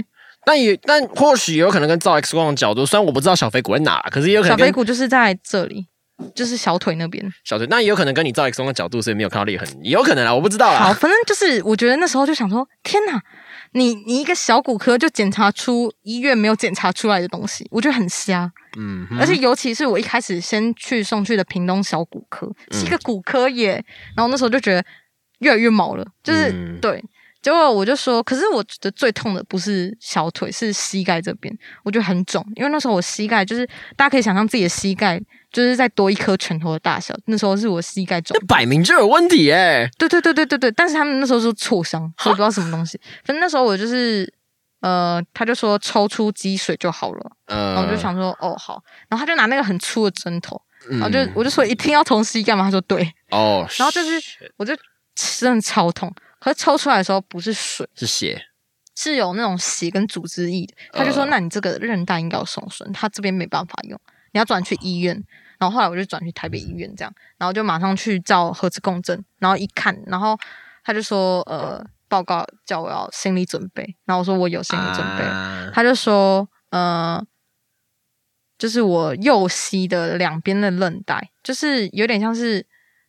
[0.45, 5.87] 但也但或许有可能跟照 X 光的角度，虽然我不知道小腓骨在哪，可是也有可能小腓骨就是在这里，
[6.35, 7.25] 就是小腿那边。
[7.45, 13.21] 小腿，那也有可能跟你照 X 光的角度，所以没有看到裂痕，也有可能啊，我不知道好，反正就是我觉得那时候就想说，天哪，
[13.73, 18.51] 你你一个小骨科就检查出医院没有检查出来的东西，我觉得很瞎。
[18.79, 23.83] 嗯，而且尤其是我一开始先去送去的屏东小骨科，嗯是一个骨科耶，
[24.15, 24.85] 然后那时候就觉得
[25.39, 26.79] 越来越毛了，就是、嗯。
[26.81, 27.05] 对。
[27.43, 33.65] 结果我就说，可是我觉得最痛的不是小腿，是膝盖这边，我觉得很肿，因为那时候我膝盖就是
[33.95, 35.21] 大家可以想象自己的膝盖
[35.53, 44.29] 就是再多一颗拳头的大小，那时候是我膝盖肿那，摆明就有问题哎、对对对对对对，但是他们那时候说挫伤，我也不知道什么东西，反正那时候我就是
[44.81, 50.61] 呃，他就说抽出积水就好了，呃，然后我就想说哦好，然后他就拿那个很粗的针头。
[50.91, 52.65] 嗯，然后就我就说一定要从膝盖嘛？
[52.65, 54.21] 他说对，哦，然后就是
[54.57, 54.75] 我就
[55.17, 58.41] 真的超痛，可是抽出来的时候不是水，是血，
[58.95, 60.75] 是有那种血跟组织液的。
[60.93, 63.99] 他就说，呃那你这个韧带应该有受损，他这边没办法用，
[64.33, 65.25] 你要转去医院。
[65.59, 70.39] 然后后来我就转去台北医院，这样，然后就马上去照核磁共振，然后一看，然后
[70.85, 77.25] 他就说，呃，报告叫我要心理准备，然后我说我有心理准备，啊他就说，呃，
[78.59, 82.67] 就是我右膝的两边的韧带，就是有点像是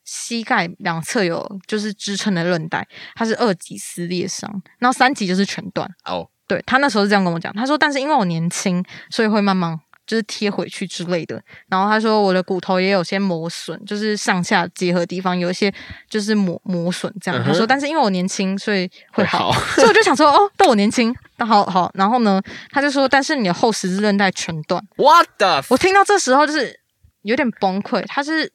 [0.08, 4.50] 膝盖两侧有就是支撑的韧带，它是二级撕裂伤，
[4.80, 5.86] 然后三级就是全断。
[6.06, 11.44] 哦，对他那时候是这样跟我讲，他说，但是因为我年轻，所以会慢慢就是贴回去之类的。
[11.68, 15.70] 然后他说我的骨头也有些磨损，就是上下结合地方有一些
[16.10, 17.44] 就是磨磨损这样。
[17.44, 19.52] 他说，但是因为我年轻，所以会好。
[19.52, 21.92] 会好所以我就想说，哦，但我年轻，那好好。
[21.96, 24.82] 然后呢，他就说，但是你的后十字韧带全断。
[24.96, 25.62] What the？
[25.70, 26.80] 我听到这时候就是
[27.24, 28.50] 有点崩溃，他是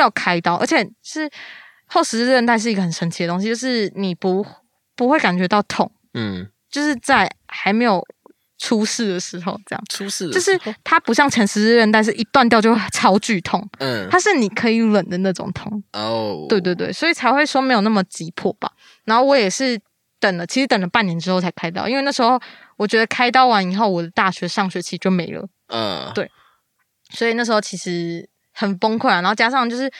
[0.00, 1.30] 要开刀，而且是
[1.86, 4.44] 后十字韧带是一个很神奇的东西，就是你不
[4.96, 8.04] 不会感觉到痛，嗯，就是在还没有
[8.58, 9.84] 出事的时候，这样。
[9.88, 15.82] 出事了，就是它不像前十字韧带是一断掉就会超剧痛，嗯，它是你可以忍的那种痛。
[15.92, 18.70] 哦，对对对，所以才会说没有那么急迫吧。
[19.04, 19.78] 然后我也是
[20.18, 22.40] 等了，其实等了半年之后才开刀，因为那时候
[22.76, 25.46] 我觉得开刀完以后，我的大学上学期就没了。
[25.68, 26.30] 嗯，对
[27.10, 29.92] 所以那时候其实很崩溃啊，然后加上就是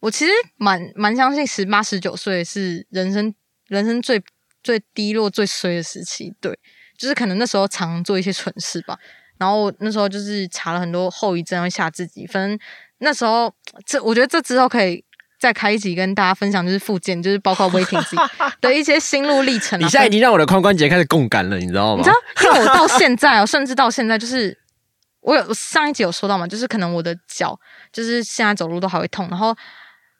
[0.00, 3.34] 我其实蛮蛮相信十八十九岁是人生
[3.68, 4.22] 人生最
[4.62, 6.58] 最低落最衰的时期，对，
[6.98, 8.98] 就是可能那时候常做一些蠢事吧，
[9.38, 12.58] 然后那时候就是查了很多后遗症会吓自己，反正
[12.98, 13.54] 那时候
[13.86, 15.04] 这我觉得这之后可以。
[15.42, 18.22] 再开一集跟大家分享，就是复健，就是包括 waiting 自己
[18.60, 19.82] 的一些心路历程、啊。
[19.82, 21.98] 你现在已经让我的髋关节开始共感了，你知道吗？
[21.98, 24.56] 你知道，因为我到现在哦，甚至到现在，就是
[25.22, 27.58] 我有我上一集有说到嘛，就是可能我的脚
[27.90, 29.56] 就是现在走路都还会痛，然后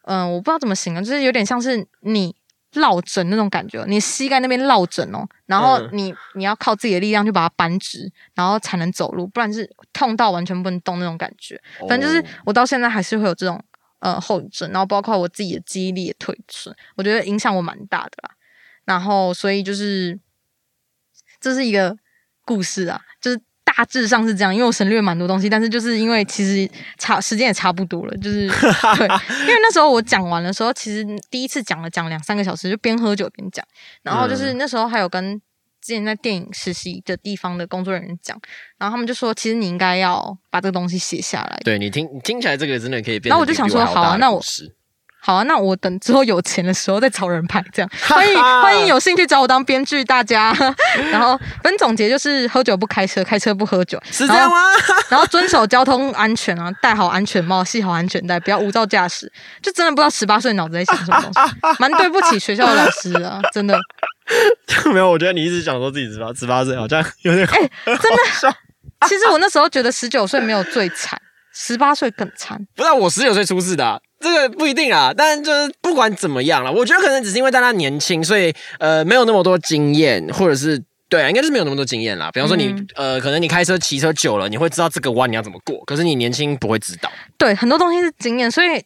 [0.05, 2.35] 嗯、我不知道怎么形容，就是有点像是你
[2.73, 11.61] 落枕那种感觉，你膝盖那边落枕哦，然后嗯你、你要靠自己的力量去把它扳直，然后才能走路，不然是痛到完全不能动那种感觉。
[11.89, 13.63] 反正就是哦我到现在还是会有这种
[13.99, 18.31] 呃后遗症，然后包括我自己的记忆力也退损，我觉得影响我蛮大的啦。
[18.85, 20.19] 然后所以就是
[21.41, 21.97] 这是一个
[22.45, 23.12] 故事啊，就是
[23.75, 28.47] 大致上是这样，因为我省略蛮多东西，但是就是因为其实差时间也差不多了，就是
[28.97, 29.09] 对，
[29.41, 33.65] 因为那时候我讲完的时候，其实第一次讲了讲两三个小时，就边喝酒边讲，
[34.03, 35.41] 然后就是那时候还有跟
[35.81, 38.39] 之前在电影实习的地方的工作人员讲，
[38.79, 41.61] 然后他们就说，其实你应该要把这个东西写下来。
[41.65, 43.21] 对你听你听起来这个真的可以。
[43.25, 44.41] 然后我就想说好啊那我
[45.25, 50.53] 好啊，那我等之后有钱的时候再找人拍，这样 欢迎欢迎有兴趣找我当编剧，大家。
[51.13, 54.57] 然后本总结就是喝酒不开车，开车不喝酒，是这样吗？
[55.09, 59.33] 然后遵守交通安全啊，戴好安全帽，系好安全带，不要无照驾驶。
[59.63, 63.79] 就真的不知道十八岁脑子在想什么东西，蛮对不起学校的老师啊，真的。
[64.93, 68.57] 没有，我觉得你一直讲说自己十八十八岁，好像有点哎，真的。
[69.07, 71.21] 其实我那时候觉得十九岁没有最惨，
[71.53, 72.59] 十八岁更惨。
[72.75, 75.13] 不是我十九岁出事的，这个不一定啊。
[75.15, 82.31] 但就是不管怎么样了，我觉得可能只是因为大家年轻，所以呃没有那么多经验，或者是对啊，应该是没有那么多经验啦。
[82.33, 87.11] 比方说你呃，可能你开车骑车久了，你会知道这个弯你要怎么过，可是你年轻不会知道。
[87.37, 88.83] 对，很多东西是经验，所以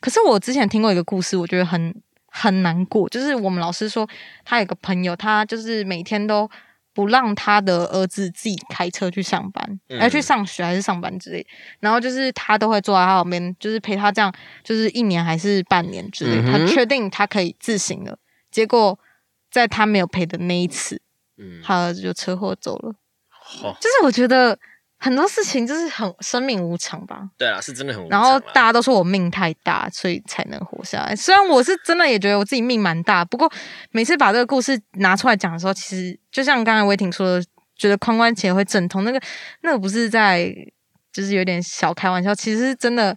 [0.00, 1.94] 可是我之前听过一个故事，我觉得很
[2.28, 4.08] 很难过，就是我们老师说
[4.44, 6.48] 他有个朋友，他就是每天都。
[6.94, 11.46] 不让他的儿子自己开车去上班，要去上学还是上班之类，
[11.80, 14.32] 然后就是他都会坐在他旁边，就是陪他这样，
[14.62, 18.16] 就是一年还是半年之类，他确定他可以自行了。
[18.50, 18.98] 结果
[19.50, 21.02] 在他没有陪的那一次，
[21.62, 22.94] 他儿子就车祸走了。
[23.80, 24.58] 就是我觉得。
[24.98, 27.28] 很多事情就是很生命无常吧。
[27.36, 28.08] 对啊，是真的很。
[28.08, 31.14] 然后大家都说我命太大，所以才能活下来。
[31.14, 33.50] 虽然我是真的也觉得我自己命蛮大，不过
[33.90, 37.44] 每次把这个故事拿出来讲的时候，其实就像刚才威霆说的，
[37.76, 39.20] 觉得髋关节会阵痛，那个
[39.62, 40.54] 那个不是在
[41.12, 43.16] 就是有点小开玩笑，其实是真的。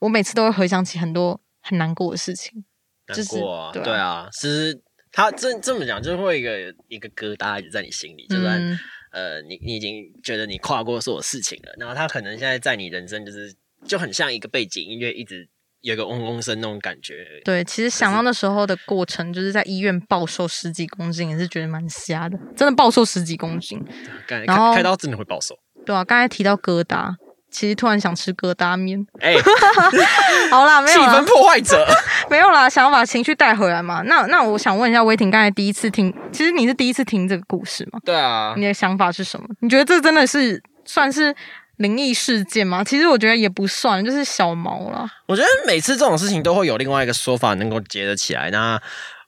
[0.00, 2.64] 我每次都会回想起很多很难过的事情。
[3.08, 8.78] 难过，对啊，其实他这这么讲，就会一个一个疙瘩一直在你心里，就算。
[9.18, 13.52] 呃，你你已经觉得你跨过所有事情了，然后他可能现在在你人生就是
[13.84, 15.48] 就很像一个背景音乐，一直
[15.80, 17.26] 有个嗡嗡声那种感觉。
[17.44, 23.82] 对，其实想到那时候的过程，就是在医院暴瘦十几公斤，也是觉得蛮瞎的，真的暴瘦十几公斤。
[24.46, 25.58] 然后开刀真的会暴瘦。
[25.84, 27.12] 对啊，刚才提到疙瘩。
[27.50, 29.34] 其实突然想吃疙瘩面，哎，
[30.52, 31.86] 好啦，没有气氛破坏者，
[32.30, 34.02] 没有啦，想要把情绪带回来嘛。
[34.02, 37.98] 那那我想问一下威霆，刚才第一次听，其实你是第一次听这个故事吗？
[38.04, 39.46] 对啊，你的想法是什么？
[39.60, 41.34] 你觉得这真的是算是
[41.78, 42.84] 灵异事件吗？
[42.84, 45.08] 其实我觉得也不算，就是小毛啦。
[45.26, 48.78] 我觉得每次这种事情都会有另外一个说法能够接得起来，那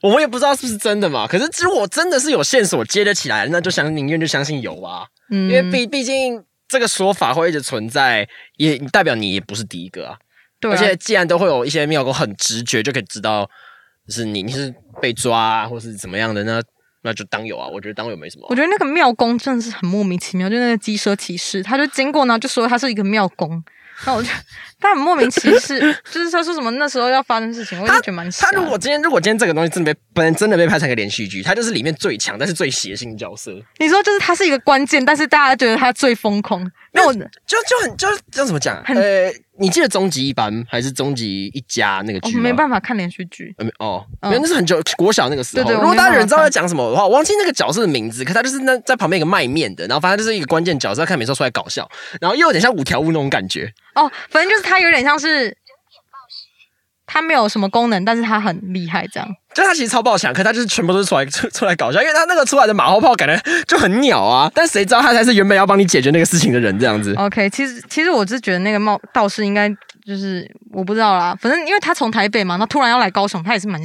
[0.02, 1.26] 我们也不知道是不是真的嘛。
[1.26, 5.06] 可是如果真的是有线索接得起来，那就相宁愿就相信有吧。
[5.30, 6.44] 嗯，因为毕毕竟。
[6.70, 10.16] 这个说法会一直存在，也代表你也不是第一个啊。
[10.60, 13.44] 对，而且既然都会有一些妙工很直觉就可以知道
[14.06, 16.62] 就是你，你是被抓啊或是怎么样的，那
[17.02, 17.66] 那就当有啊。
[17.66, 18.46] 我觉得当有没什么。
[18.48, 23.62] 我觉得那个妙公真的是很莫名其妙，就那个机车骑士，他就经过呢，就说他是一个妙公。
[24.06, 24.28] 那我就
[24.80, 25.58] 他很莫名其妙，
[26.10, 28.30] 就是他说什么那时候要发生事情，我就觉得蛮。
[28.30, 33.52] 他如果今天如果今天这个东西真的被本真的被拍成一个连续剧，他就是里面最强但是最邪性角色。
[33.78, 36.70] 你说就是他是一个关键，但是大家觉得他最疯狂。
[36.92, 38.82] 那我就就很就是要怎么讲？
[38.86, 42.42] 呃，你记得终极一班还是终极一家那个剧我？
[42.42, 43.54] 没办法看连续剧。
[43.58, 45.70] 呃，哦，因为那是很久国小那个时候。
[45.70, 51.88] 如果大家有人知道在讲什么的话，我忘记那个角色的名字，可他就是那在旁边一个卖面的，然后反正就是一个关键角色，看每次出来搞笑，
[52.20, 53.72] 然后又有点像五条悟那种感觉。
[53.94, 55.56] 哦，反正就是他有点像是。
[57.12, 59.28] 它没有什么功能，但是它很厉害，这样。
[59.52, 64.48] 就它其实超爆强，可它就是全部都是出来出出来搞笑，因为它那个出来的马后炮感觉就很鸟啊。
[64.54, 67.12] 但谁知道他才是原本要帮你解决那个事情的人，这样子。
[67.16, 69.68] OK，其实其实我是觉得那个冒道士应该
[70.06, 73.80] 就是我不知道啦，反正因为他从台北嘛，他突然要来高雄，他也是蛮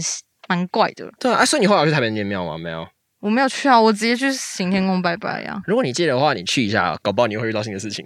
[0.48, 1.10] 蛮怪的。
[1.20, 2.60] 对啊，所以你后来去台北念庙吗？
[2.60, 2.88] 没有，
[3.22, 5.60] 我没有去啊，我直接去行天宫拜拜呀。
[5.66, 8.06] 如果你记得的话，你去一下，搞不好你会遇到新的事情。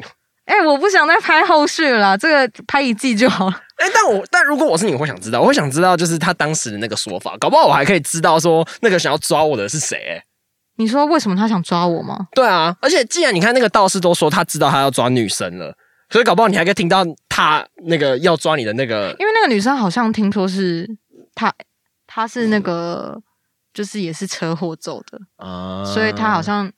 [0.50, 3.62] 哎，我不想再拍后续了，这个拍一季就好了。
[3.78, 10.22] 哎，但我但如果我是你，我会想知道，我会想知道，就是他当时的那个说法，搞不好我还可以知道说那个想要抓我的是谁。
[10.78, 12.28] 你说为什么他想抓我吗？
[12.34, 15.74] 对啊，而且既然你看那个道士都说他知道他要抓女生了，
[16.10, 20.89] 所以搞不好你还可以听到他那个要抓你的那个，因为那个女生好像听说是
[21.36, 21.54] 他，
[22.08, 23.22] 他是那个。
[23.74, 26.72] 就是也是车祸走的啊，所以他好像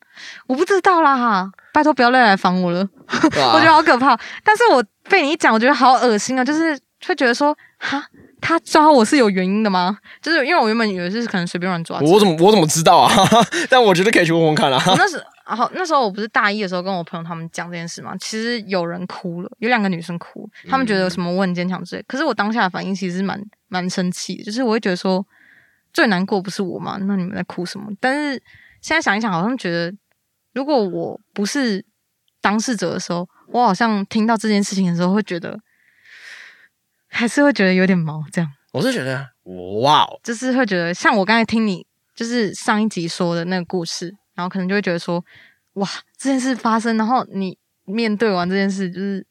[0.48, 2.88] 我不知道啦哈，拜托不要再来烦我了，
[3.24, 4.18] 我觉得好可怕。
[4.44, 8.04] 但是我被你一讲，我觉得好恶心啊，就是会觉得说哈，
[8.42, 9.98] 他抓我是有原因的吗？
[10.22, 13.12] 就是因为我原本以为是可能随便乱抓，我怎么我怎么知道啊？
[13.70, 14.82] 但我觉得可以去问问看啦。
[14.86, 22.04] 那 时然后那时候我不是大一的时候跟我朋友他们讲这件事嘛，其实有人哭了，有两个女生哭，他们觉得什么我很坚强之类。
[22.08, 25.26] 可是我当下的反应其实蛮蛮生气，就是我会觉得说。
[25.94, 26.98] 最难过不是我吗？
[27.02, 27.92] 那你们在哭什么？
[28.00, 28.42] 但是
[28.82, 29.94] 现在想一想，好像觉得
[30.54, 31.86] 如果我不是
[32.42, 35.60] 当事者的时候，我好像听到这件事情的时候，会觉得
[37.08, 38.24] 还是会觉得有点毛。
[38.32, 39.30] 这样，我是觉得
[39.82, 41.86] 哇，就是会觉得像我刚才听你
[42.16, 45.24] 就是上一集说的那个故事，然后可能就会觉得说
[45.74, 45.88] 哇，
[46.18, 49.26] 这件事发生，然后你面对完这件事，就是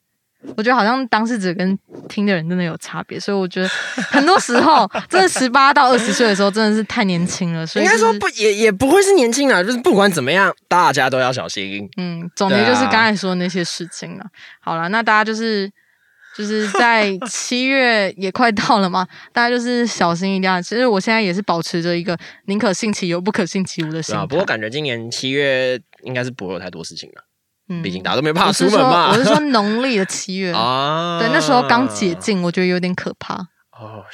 [0.56, 1.78] 我觉得好像当事者跟
[2.08, 7.66] 听的人真的有差别，所以我觉得很多时候，真的十八到二十岁的时候真的是太年轻了。
[7.66, 11.88] 所以应该说不也也不会是年轻啊，就是不管怎么样，大家都要小心。
[11.98, 14.24] 嗯，总结就是刚才说的那些事情了。
[14.60, 15.70] 好了，那大家就是
[16.36, 20.62] 就是在七月也快到了嘛，大家就是小心一点。
[20.62, 22.16] 其实我现在也是保持着一个
[22.46, 24.26] 宁可信其有，不可信其无的心态。
[24.26, 27.24] 不过感觉今年七月应该是不会有太多事情了。
[27.82, 29.10] 毕竟大家都没办法出门嘛。
[29.10, 33.34] 我是说农历的七月 啊，对，那时候刚解禁，我觉得有点可怕。
[33.72, 34.04] 哦，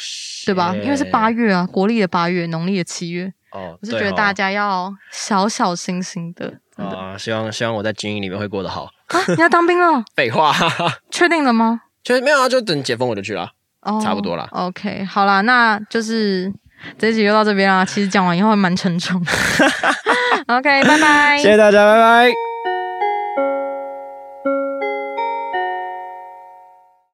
[0.44, 0.74] 对吧？
[0.76, 3.32] 因为是八月啊，国历的八月，农历的七月。
[3.52, 6.54] 哦，我是觉得大家要小小心心的。
[6.76, 8.84] 啊，希望希望我在军营里面会过得好。
[9.08, 10.04] 啊，你要当兵了？
[10.14, 10.54] 废话，
[11.10, 11.80] 确定了吗？
[12.04, 13.50] 确没有啊，就等解封我就去了。
[13.80, 14.46] 哦，差不多了。
[14.52, 16.52] OK，好啦，那就是
[16.98, 17.84] 这集就到这边啦。
[17.84, 19.20] 其实讲完以后蛮沉重。
[20.46, 21.38] OK，拜拜。
[21.38, 22.55] 谢谢大家，拜拜。